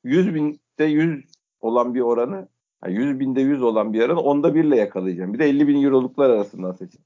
[0.03, 1.25] 100 binde 100
[1.61, 2.47] olan bir oranı
[2.87, 5.33] 100 binde 100 olan bir oranı onda birle yakalayacağım.
[5.33, 7.01] Bir de 50 bin euroluklar arasından seçin.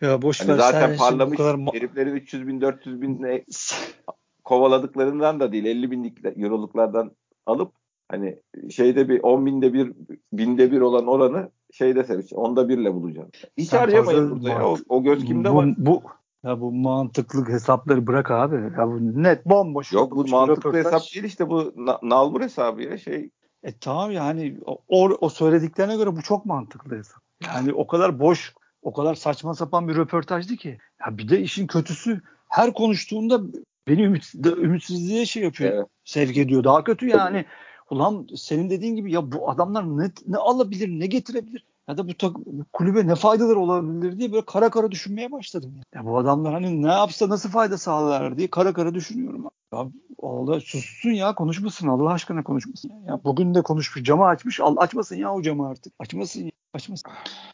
[0.00, 0.56] Ya boş hani ver.
[0.56, 1.56] Zaten parlamış kadar...
[1.72, 3.22] heriflerin 300 bin 400 bin
[4.48, 7.10] kovaladıklarından da değil 50 binlik euroluklardan
[7.46, 7.72] alıp
[8.08, 8.38] hani
[8.70, 9.92] şeyde bir 10 binde bir
[10.32, 13.28] binde bir olan oranı şeyde seviş onda birle bulacağım.
[13.56, 14.68] Hiç Sen arayamayın burada ya.
[14.68, 15.74] O, o göz kimde bu, var?
[15.78, 16.02] Bu
[16.44, 18.56] ya bu mantıklı hesapları bırak abi.
[18.56, 19.92] Ya bu net bomboş.
[19.92, 20.86] Yok bu mantıklı röportaj.
[20.86, 23.30] hesap değil işte bu na- nalbur hesabı ya şey.
[23.62, 24.56] E tamam yani
[24.88, 27.22] o, o söylediklerine göre bu çok mantıklı hesap.
[27.46, 30.78] Yani o kadar boş, o kadar saçma sapan bir röportajdı ki.
[31.06, 33.40] Ya bir de işin kötüsü her konuştuğunda
[33.88, 35.72] beni ümit, ümitsizliğe şey yapıyor.
[35.72, 35.86] Evet.
[36.04, 36.64] Sevk ediyor.
[36.64, 37.44] Daha kötü yani.
[37.90, 41.64] Ulan senin dediğin gibi ya bu adamlar ne, ne alabilir, ne getirebilir?
[41.88, 42.12] ya da bu,
[42.46, 45.80] bu kulübe ne faydaları olabilir diye böyle kara kara düşünmeye başladım.
[45.94, 49.44] Ya bu adamlar hani ne yapsa nasıl fayda sağlar diye kara kara düşünüyorum.
[49.72, 49.86] Ya
[50.22, 52.92] Allah sussun ya konuşmasın Allah aşkına konuşmasın.
[53.06, 55.92] Ya bugün de konuşmuş camı açmış al açmasın ya o camı artık.
[55.98, 57.12] Açmasın ya açmasın.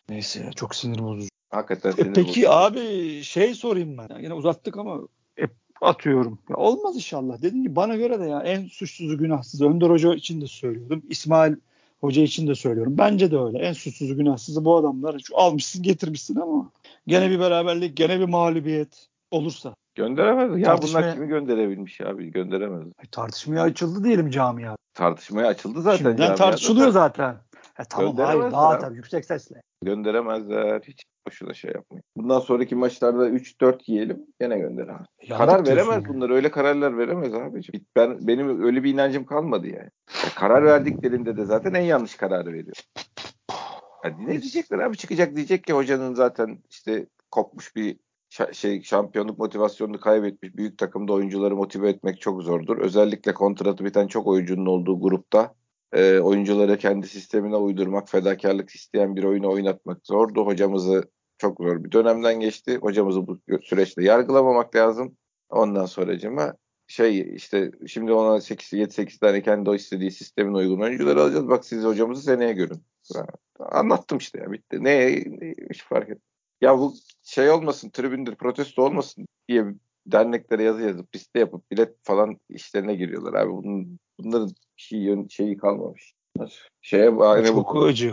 [0.09, 1.29] Neyse ya çok sinir bozucu.
[1.51, 2.53] Hakikaten e, sinir Peki bozucu.
[2.53, 4.23] abi şey sorayım ben.
[4.23, 4.99] yine uzattık ama
[5.41, 5.43] e,
[5.81, 6.39] atıyorum.
[6.49, 7.43] Ya olmaz inşallah.
[7.43, 11.03] Dediğim gibi bana göre de ya en suçsuzu günahsızı Önder Hoca için de söylüyordum.
[11.09, 11.55] İsmail
[12.01, 12.95] Hoca için de söylüyorum.
[12.99, 13.59] Bence de öyle.
[13.59, 15.19] En suçsuzu günahsızı bu adamlar.
[15.19, 16.71] Şu almışsın getirmişsin ama
[17.07, 19.75] gene bir beraberlik, gene bir mağlubiyet olursa.
[19.95, 20.59] Gönderemez.
[20.59, 21.03] Ya Tartışmaya...
[21.03, 22.31] bunlar kimi gönderebilmiş abi?
[22.31, 22.83] Gönderemez.
[22.83, 24.77] Ay, tartışmaya açıldı diyelim camia.
[24.95, 26.05] Tartışmaya açıldı zaten.
[26.05, 27.37] Şimdiden tartışılıyor zaten.
[27.79, 29.63] E, tamam hayır daha tabii yüksek sesle.
[29.83, 30.81] Gönderemezler.
[30.81, 32.05] Hiç boşuna şey yapmayın.
[32.17, 35.07] Bundan sonraki maçlarda 3-4 yiyelim gene gönderemez.
[35.29, 36.09] Karar veremez yani.
[36.09, 36.31] bunlar.
[36.31, 37.87] Öyle kararlar veremez abiciğim.
[37.97, 39.91] Ben benim öyle bir inancım kalmadı yani.
[40.25, 42.77] Ya karar verdiklerinde de zaten en yanlış kararı veriyor.
[44.05, 47.97] Ya ne diyecekler abi çıkacak diyecek ki hocanın zaten işte kopmuş bir
[48.53, 52.79] şey şampiyonluk motivasyonunu kaybetmiş büyük takımda oyuncuları motive etmek çok zordur.
[52.79, 55.55] Özellikle kontratı biten çok oyuncunun olduğu grupta
[55.95, 60.47] e, oyuncuları kendi sistemine uydurmak, fedakarlık isteyen bir oyunu oynatmak zordu.
[60.47, 62.77] Hocamızı çok zor bir dönemden geçti.
[62.77, 65.17] Hocamızı bu süreçte yargılamamak lazım.
[65.51, 66.55] Ondan sonracıma
[66.87, 71.49] şey işte şimdi ona 8 7-8 tane kendi o istediği sistemin uygun oyuncuları alacağız.
[71.49, 72.83] Bak siz hocamızı seneye görün.
[73.59, 74.85] Anlattım işte ya bitti.
[74.85, 76.19] Ne, ne hiç fark et.
[76.61, 79.65] Ya bu şey olmasın tribündür protesto olmasın diye
[80.07, 83.53] derneklere yazı yazıp liste yapıp bilet falan işlerine giriyorlar abi.
[83.53, 86.15] Bunun, bunların şey, şeyi kalmamış.
[86.81, 87.85] Şeye aynı çok bu.
[87.85, 88.13] acı.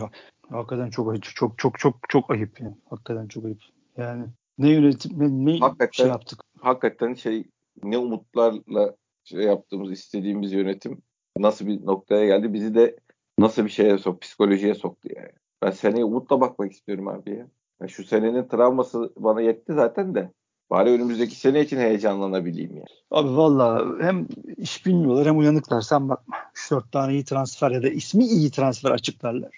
[0.50, 1.34] Hakikaten çok acı.
[1.34, 2.76] Çok çok çok çok ayıp yani.
[2.90, 3.60] Hakikaten çok ayıp.
[3.96, 4.26] Yani
[4.58, 6.40] ne yönetim ne, ne hakikaten, şey yaptık.
[6.60, 7.44] Hakikaten şey
[7.82, 11.02] ne umutlarla şey yaptığımız istediğimiz yönetim
[11.38, 12.96] nasıl bir noktaya geldi bizi de
[13.38, 15.32] nasıl bir şeye sok psikolojiye soktu yani.
[15.62, 17.48] Ben seneye umutla bakmak istiyorum abi ya.
[17.80, 20.30] Yani şu senenin travması bana yetti zaten de.
[20.72, 22.86] Bari önümüzdeki sene için heyecanlanabileyim yani.
[23.10, 25.80] Abi valla hem iş bilmiyorlar hem uyanıklar.
[25.80, 29.50] Sen bakma 3-4 tane iyi transfer ya da ismi iyi transfer açıklarlar.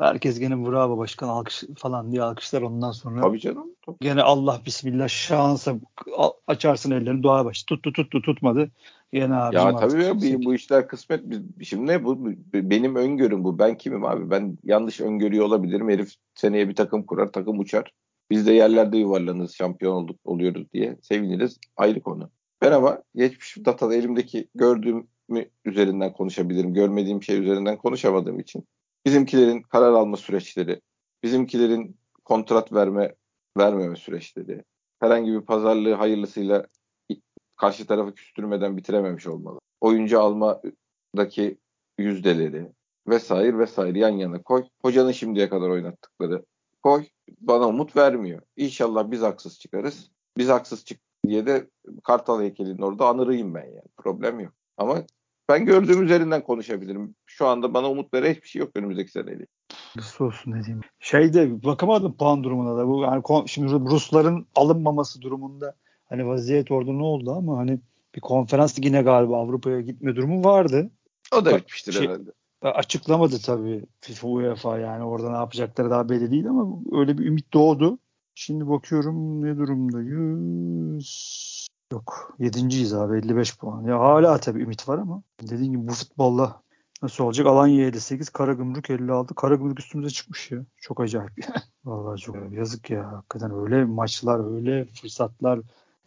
[0.00, 3.20] Herkes gene bravo başkan alkış falan diye alkışlar ondan sonra.
[3.20, 3.66] Tabii canım.
[3.86, 3.96] Tabii.
[4.00, 5.74] Gene Allah bismillah şansa
[6.46, 7.62] açarsın ellerini dua baş.
[7.62, 8.70] Tuttu tuttu tutmadı.
[9.12, 9.56] Gene abi.
[9.56, 11.24] Ya tabii ya, bu, bu işler kısmet.
[11.62, 12.26] Şimdi ne bu?
[12.54, 13.58] Benim öngörüm bu.
[13.58, 14.30] Ben kimim abi?
[14.30, 15.88] Ben yanlış öngörüyor olabilirim.
[15.88, 17.92] Herif seneye bir takım kurar, takım uçar.
[18.30, 21.58] Biz de yerlerde yuvarlanırız, şampiyon olduk oluyoruz diye seviniriz.
[21.76, 22.30] Ayrı konu.
[22.62, 26.74] Ben ama geçmiş datada elimdeki gördüğümü üzerinden konuşabilirim.
[26.74, 28.64] Görmediğim şey üzerinden konuşamadığım için.
[29.06, 30.80] Bizimkilerin karar alma süreçleri,
[31.22, 33.14] bizimkilerin kontrat verme
[33.58, 34.64] vermeme süreçleri,
[35.00, 36.66] herhangi bir pazarlığı hayırlısıyla
[37.56, 39.60] karşı tarafı küstürmeden bitirememiş olmalı.
[39.80, 41.58] Oyuncu almadaki
[41.98, 42.68] yüzdeleri
[43.08, 44.64] vesaire vesaire yan yana koy.
[44.82, 46.44] Hocanın şimdiye kadar oynattıkları
[46.86, 47.04] koy.
[47.40, 48.42] Bana umut vermiyor.
[48.56, 50.10] İnşallah biz haksız çıkarız.
[50.38, 51.70] Biz haksız çık diye de
[52.04, 53.88] Kartal heykelinin orada anırayım ben yani.
[53.96, 54.52] Problem yok.
[54.76, 55.02] Ama
[55.48, 57.14] ben gördüğüm üzerinden konuşabilirim.
[57.26, 59.46] Şu anda bana umut veren hiçbir şey yok önümüzdeki seneyle.
[59.96, 60.80] Nasıl olsun ne diyeyim.
[61.00, 62.88] Şeyde bakamadım puan durumuna da.
[62.88, 67.78] Bu yani şimdi Rusların alınmaması durumunda hani vaziyet orada ne oldu ama hani
[68.14, 70.90] bir konferans yine galiba Avrupa'ya gitme durumu vardı.
[71.36, 72.30] O da bitmiştir şey, herhalde.
[72.62, 77.52] Açıklamadı tabii FIFA UEFA yani orada ne yapacakları daha belli değil ama öyle bir ümit
[77.52, 77.98] doğdu.
[78.34, 81.66] Şimdi bakıyorum ne durumdayız.
[81.92, 82.34] Yok.
[82.38, 83.84] Yedinciyiz abi 55 puan.
[83.84, 86.62] Ya hala tabii ümit var ama dediğim gibi bu futbolla
[87.02, 87.46] nasıl olacak?
[87.46, 89.34] Alanya 58, Karagümrük 56.
[89.34, 90.64] Karagümrük üstümüze çıkmış ya.
[90.76, 91.32] Çok acayip.
[91.84, 93.12] Vallahi çok yazık ya.
[93.12, 95.56] Hakikaten öyle maçlar, öyle fırsatlar,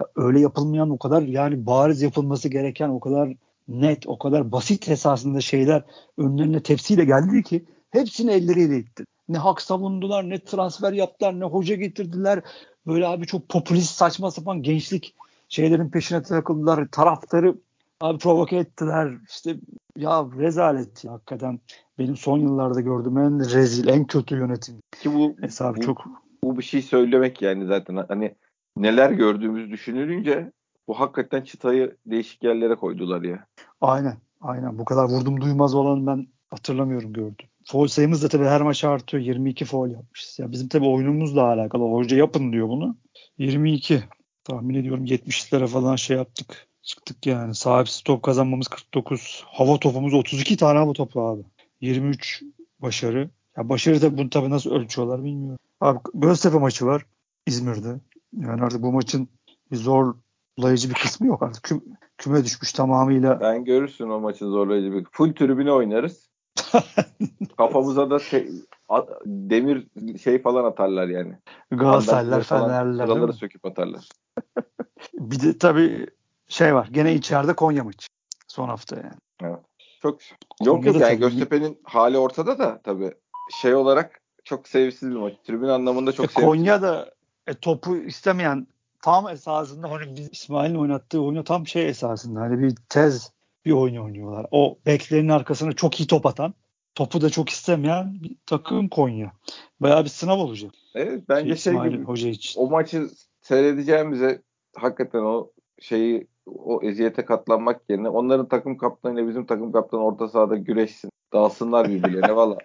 [0.02, 3.34] ya öyle yapılmayan o kadar yani bariz yapılması gereken o kadar
[3.70, 5.84] net, o kadar basit esasında şeyler
[6.18, 9.04] önlerine tepsiyle geldi ki hepsini elleriyle itti.
[9.30, 12.42] Ne hak savundular, ne transfer yaptılar, ne hoca getirdiler.
[12.88, 15.16] Böyle abi çok popülist saçma sapan gençlik
[15.50, 16.88] şeylerin peşine takıldılar.
[16.92, 17.56] Taraftarı
[18.02, 19.12] abi provoke ettiler.
[19.30, 19.56] İşte
[19.98, 21.60] ya rezalet ya, hakikaten
[22.00, 24.76] benim son yıllarda gördüğüm en rezil, en kötü yönetim.
[25.02, 26.06] Ki bu, Hesabı bu, çok
[26.44, 28.36] bu bir şey söylemek yani zaten hani
[28.78, 30.52] neler gördüğümüz düşünülünce
[30.90, 33.46] bu hakikaten çıtayı değişik yerlere koydular ya.
[33.82, 34.18] Aynen.
[34.42, 34.80] Aynen.
[34.80, 37.48] Bu kadar vurdum duymaz olan ben hatırlamıyorum gördüm.
[37.66, 39.24] Foul sayımız da tabii her maç artıyor.
[39.24, 40.40] 22 foul yapmışız.
[40.40, 41.84] Ya bizim tabii oyunumuzla alakalı.
[41.84, 42.98] Hoca yapın diyor bunu.
[43.38, 44.04] 22.
[44.44, 46.68] Tahmin ediyorum 70'lere falan şey yaptık.
[46.82, 47.56] Çıktık yani.
[47.56, 49.44] Sahipsiz top kazanmamız 49.
[49.48, 51.42] Hava topumuz 32 tane hava topu abi.
[51.82, 52.44] 23
[52.80, 53.30] başarı.
[53.58, 55.60] Ya başarı da bunu tabii nasıl ölçüyorlar bilmiyorum.
[55.82, 57.06] Abi Göztepe maçı var
[57.46, 58.00] İzmir'de.
[58.34, 59.30] Yani artık bu maçın
[59.72, 59.78] bir
[60.60, 61.64] zorlayıcı bir kısmı yok artık.
[61.64, 61.84] Küm,
[62.18, 63.40] küme düşmüş tamamıyla.
[63.42, 65.06] Ben görürsün o maçın zorlayıcı bir.
[65.12, 66.30] Full tribüne oynarız.
[67.58, 68.50] Kafamıza da şey,
[69.26, 69.88] demir
[70.24, 71.34] şey falan atarlar yani.
[71.72, 73.06] Galatasaraylar, Fenerler.
[73.06, 74.10] Sıraları söküp atarlar.
[75.14, 76.08] bir de tabii
[76.48, 76.90] şey var.
[76.92, 78.08] Gene içeride Konya maçı.
[78.48, 79.20] Son hafta yani.
[79.42, 79.60] Evet.
[80.02, 80.20] Çok
[80.64, 83.14] yok yok yani Göztepe'nin hali ortada da tabii
[83.62, 85.34] şey olarak çok sevimsiz bir maç.
[85.44, 86.46] Tribün anlamında çok e, sevimsiz.
[86.46, 87.14] Konya da
[87.48, 88.68] e, topu istemeyen
[89.02, 93.32] tam esasında hani biz İsmail'in oynattığı oyunu tam şey esasında hani bir tez
[93.66, 94.46] bir oyun oynuyorlar.
[94.52, 96.54] O beklerin arkasına çok iyi top atan,
[96.96, 99.32] topu da çok istemeyen bir takım Konya.
[99.80, 100.72] Bayağı bir sınav olacak.
[100.96, 102.62] Evet bence şey, şey gibi, Hoca için.
[102.62, 103.10] o maçı
[103.42, 104.42] seyredeceğimize
[104.76, 110.56] hakikaten o şeyi o eziyete katlanmak yerine onların takım kaptanıyla bizim takım kaptanı orta sahada
[110.56, 111.12] güreşsin.
[111.34, 112.58] Dağılsınlar birbirlerine valla.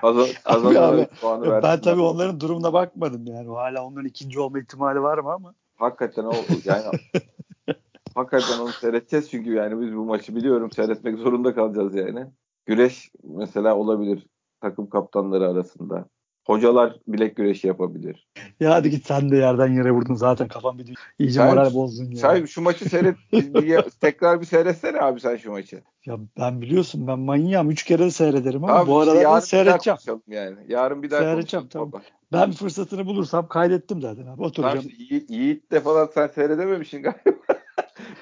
[0.00, 3.48] Kazan, kazanırlar puanı Ben tabii onların durumuna bakmadım yani.
[3.48, 5.54] Hala onların ikinci olma ihtimali var mı ama.
[5.76, 6.32] Hakikaten o
[6.64, 6.84] yani
[8.14, 12.26] hakikaten onu seyredeceğiz çünkü yani biz bu maçı biliyorum seyretmek zorunda kalacağız yani.
[12.66, 14.26] Güreş mesela olabilir
[14.60, 16.08] takım kaptanları arasında.
[16.50, 18.28] Hocalar bilek güreşi yapabilir.
[18.60, 22.10] Ya hadi git sen de yerden yere vurdun zaten kafam bir iyice sen, moral bozdun
[22.10, 22.16] ya.
[22.16, 23.16] Sen şu maçı seyret
[24.00, 25.82] tekrar bir seyretsene abi sen şu maçı.
[26.06, 27.70] Ya ben biliyorsun ben manyağım.
[27.70, 29.98] Üç kere de seyrederim ama tamam, bu arada ben seyredeceğim.
[30.28, 30.56] Yani.
[30.68, 31.92] Yarın bir daha Seyredeceğim tamam.
[31.92, 32.02] Baba.
[32.32, 34.42] Ben fırsatını bulursam kaydettim zaten abi.
[34.42, 34.84] Oturacağım.
[35.08, 37.59] Tamam, Yiğit de falan sen seyredememişsin galiba.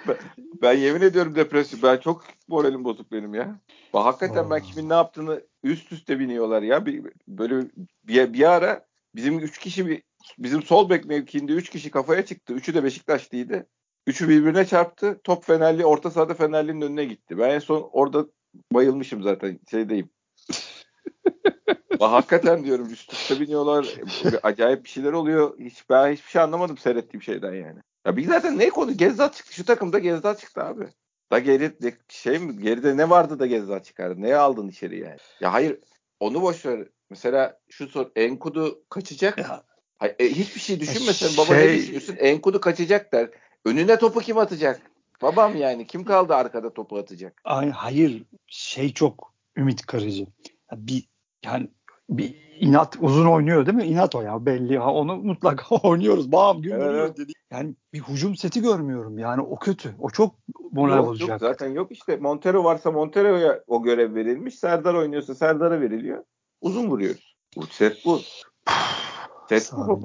[0.09, 0.16] Ben,
[0.62, 1.83] ben yemin ediyorum depresyon.
[1.83, 3.61] Ben çok moralim bozuk benim ya.
[3.94, 4.51] Bak, hakikaten Aa.
[4.51, 6.87] ben kimin ne yaptığını üst üste biniyorlar ya.
[6.87, 7.68] Bir, böyle
[8.05, 10.03] bir, bir ara bizim üç kişi bir
[10.39, 12.53] bizim sol bek mevkiinde üç kişi kafaya çıktı.
[12.53, 13.66] Üçü de Beşiktaşlıydı.
[14.07, 15.20] Üçü birbirine çarptı.
[15.24, 17.39] Top Fenerli, orta sahada Fenerli'nin önüne gitti.
[17.39, 18.26] Ben en son orada
[18.72, 19.61] bayılmışım zaten.
[19.70, 20.11] Şeydeyim.
[22.01, 23.95] hakikaten diyorum üst üste biniyorlar.
[24.43, 25.59] Acayip bir şeyler oluyor.
[25.59, 27.80] Hiç, ben hiçbir şey anlamadım seyrettiğim şeyden yani.
[28.09, 28.96] Ya biz zaten ne konu?
[28.96, 29.54] Gezzat çıktı.
[29.54, 30.88] Şu takımda Gezzat çıktı abi.
[31.32, 31.72] Da geri
[32.09, 34.22] şey mi geride ne vardı da Gezzat çıkardı?
[34.22, 35.16] Neye aldın içeri yani?
[35.40, 35.78] Ya hayır
[36.20, 36.88] onu boş ver.
[37.11, 39.38] Mesela şu sor Enkudu kaçacak.
[39.38, 39.64] Ya,
[39.98, 42.16] Hayır, e, hiçbir şey düşünmesen baba Şey- ne düşünüyorsun?
[42.18, 43.30] Enkudu kaçacak der.
[43.64, 44.80] Önüne topu kim atacak?
[45.22, 47.40] Babam yani kim kaldı arkada topu atacak?
[47.44, 50.26] Ay, hayır şey çok ümit kırıcı.
[50.72, 51.09] Bir
[51.44, 51.70] yani
[52.09, 53.84] bir inat uzun oynuyor değil mi?
[53.84, 54.78] İnat o ya belli.
[54.78, 56.32] Ha, onu mutlaka oynuyoruz.
[56.32, 57.32] Bam gün Evet, dedi.
[57.50, 59.18] Yani bir hücum seti görmüyorum.
[59.18, 59.94] Yani o kötü.
[59.98, 60.34] O çok
[60.72, 61.30] moral bozucu.
[61.30, 62.16] yok, zaten yok işte.
[62.16, 64.54] Montero varsa Montero'ya o görev verilmiş.
[64.54, 66.24] Serdar oynuyorsa Serdar'a veriliyor.
[66.61, 67.36] Uzun vuruyoruz.
[67.56, 68.20] Bu set bu.
[69.48, 70.00] Set bu.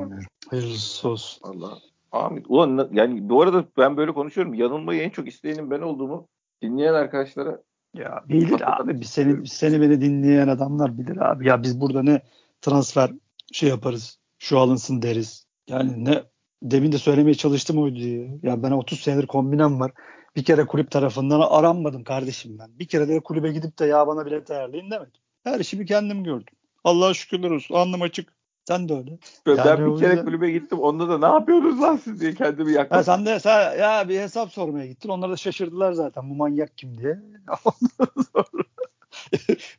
[0.49, 1.41] Hayırlısı olsun.
[1.43, 1.77] Allah.
[2.11, 2.45] Amin.
[2.47, 4.53] Ulan yani bu arada ben böyle konuşuyorum.
[4.53, 6.27] Yanılmayı en çok isteyenin ben olduğumu
[6.61, 7.61] dinleyen arkadaşlara
[7.93, 9.01] Ya bilir abi.
[9.01, 11.47] Biz seni, seni beni dinleyen adamlar bilir abi.
[11.47, 12.21] Ya biz burada ne
[12.61, 13.11] transfer
[13.51, 14.19] şey yaparız.
[14.39, 15.47] Şu alınsın deriz.
[15.67, 16.23] Yani ne
[16.63, 18.39] demin de söylemeye çalıştım oydu diye.
[18.43, 19.91] Ya ben 30 senedir kombinem var.
[20.35, 22.79] Bir kere kulüp tarafından aranmadım kardeşim ben.
[22.79, 25.21] Bir kere de kulübe gidip de ya bana bilet ayarlayın demedim.
[25.43, 26.53] Her işi bir kendim gördüm.
[26.83, 27.75] Allah'a şükürler olsun.
[27.75, 28.33] Alnım açık.
[28.67, 29.11] Sen de öyle.
[29.47, 30.79] Yani ben bir kere yüzden- kulübe gittim.
[30.79, 33.03] Onda da ne yapıyorsunuz lan siz diye kendimi yaktım.
[33.03, 35.09] sen de sen, ya bir hesap sormaya gittin.
[35.09, 36.29] Onlar da şaşırdılar zaten.
[36.29, 37.19] Bu manyak kim diye.
[37.65, 38.45] Ondan sonra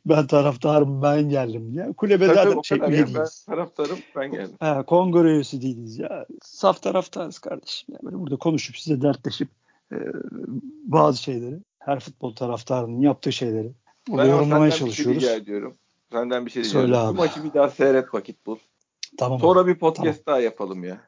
[0.05, 1.93] ben taraftarım ben geldim diye.
[1.93, 2.87] Kulübe Tabii, zaten şey ya.
[3.15, 4.55] Ben taraftarım ben geldim.
[4.59, 6.25] Ha, kongre üyesi değiliz ya.
[6.41, 7.93] Saf taraftarız kardeşim.
[7.93, 7.99] Ya.
[8.03, 9.49] Böyle burada konuşup size dertleşip
[9.91, 9.97] e,
[10.83, 13.71] bazı şeyleri her futbol taraftarının yaptığı şeyleri
[14.07, 15.23] Ben ama yorumlamaya senden bir şey çalışıyoruz.
[15.23, 15.73] rica ediyorum.
[16.11, 17.07] Senden bir şey rica Söyle ediyorum.
[17.09, 17.17] abi.
[17.17, 18.57] Bu maçı bir daha seyret vakit bul.
[19.17, 19.39] Tamam.
[19.39, 21.01] Sonra bir podcast daha yapalım ya.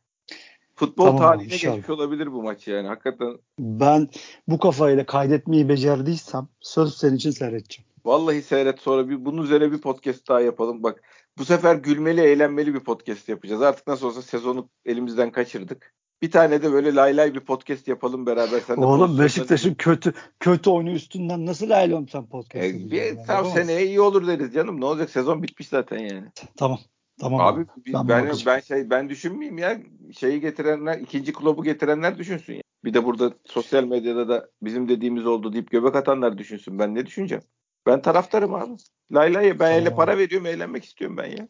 [0.75, 1.75] Futbol Tamam tarihine inşallah.
[1.75, 2.87] geçmiş olabilir bu maç yani.
[2.87, 4.09] Hakikaten Ben
[4.47, 7.87] bu kafayla kaydetmeyi becerdiysem söz senin için seyredeceğim.
[8.05, 10.83] vallahi seyret sonra bir bunun üzerine bir podcast daha yapalım.
[10.83, 11.03] Bak
[11.37, 13.61] bu sefer gülmeli eğlenmeli bir podcast yapacağız.
[13.61, 15.93] Artık nasıl olsa sezonu elimizden kaçırdık.
[16.21, 18.59] Bir tane de böyle lay lay bir podcast yapalım beraber.
[18.59, 23.19] Sen de Oğlum Beşiktaş'ın kötü kötü oyunu üstünden nasıl ayrılıyorum sen podcast E, bir, yani?
[23.27, 24.81] tam seneye iyi olur deriz canım.
[24.81, 25.09] Ne olacak?
[25.09, 26.25] Sezon bitmiş zaten yani.
[26.57, 26.79] Tamam.
[27.19, 27.67] Tamam Abi abi.
[27.85, 29.77] bi- Ben ben ben, şey ben düşünmeyeyim ya.
[30.17, 32.61] Şeyi getirenler, ikinci klubu getirenler düşünsün ya.
[32.83, 36.79] Bir de burada sosyal medyada da bizim dediğimiz oldu deyip göbek atanlar düşünsün.
[36.79, 37.43] Ben ne düşüneceğim?
[37.85, 38.71] Ben taraftarım abi.
[39.13, 39.95] Lay lay ben Tamam abi.
[39.95, 41.47] para veriyorum, eğlenmek istiyorum ben ya.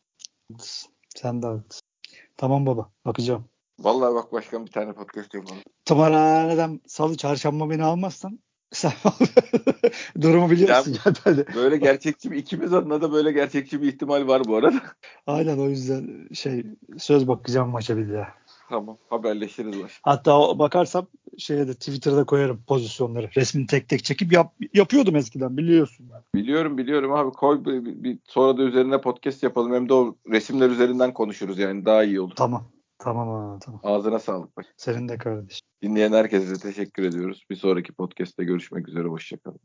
[1.15, 1.81] Sen de haklısın.
[2.37, 2.91] Tamam baba.
[3.05, 3.45] Bakacağım.
[3.79, 5.57] Vallahi bak başkan bir tane podcast yapalım.
[5.85, 8.39] Tımarhaneden salı çarşamba beni almazsan
[8.71, 8.91] sen
[10.21, 11.13] durumu biliyorsun ya.
[11.25, 14.81] ben de- Böyle gerçekçi bir ikimiz adına da böyle gerçekçi bir ihtimal var bu arada.
[15.27, 16.65] Aynen o yüzden şey
[16.97, 18.27] söz bakacağım maça bir daha.
[18.69, 19.99] tamam haberleşiriz baş.
[20.03, 21.07] Hatta bakarsam
[21.37, 23.29] şeye de Twitter'da koyarım pozisyonları.
[23.37, 26.09] Resmini tek tek çekip yap, yapıyordum eskiden biliyorsun.
[26.35, 29.73] Biliyorum biliyorum abi koy bir- bir- sonra da üzerine podcast yapalım.
[29.73, 32.35] Hem de o resimler üzerinden konuşuruz yani daha iyi olur.
[32.35, 32.63] Tamam.
[32.99, 33.81] Tamam abi tamam.
[33.83, 34.57] Ağzına sağlık.
[34.57, 34.65] baş.
[34.77, 35.67] Senin de kardeşim.
[35.83, 37.45] Dinleyen herkese teşekkür ediyoruz.
[37.49, 39.07] Bir sonraki podcast'te görüşmek üzere.
[39.07, 39.59] Hoşçakalın.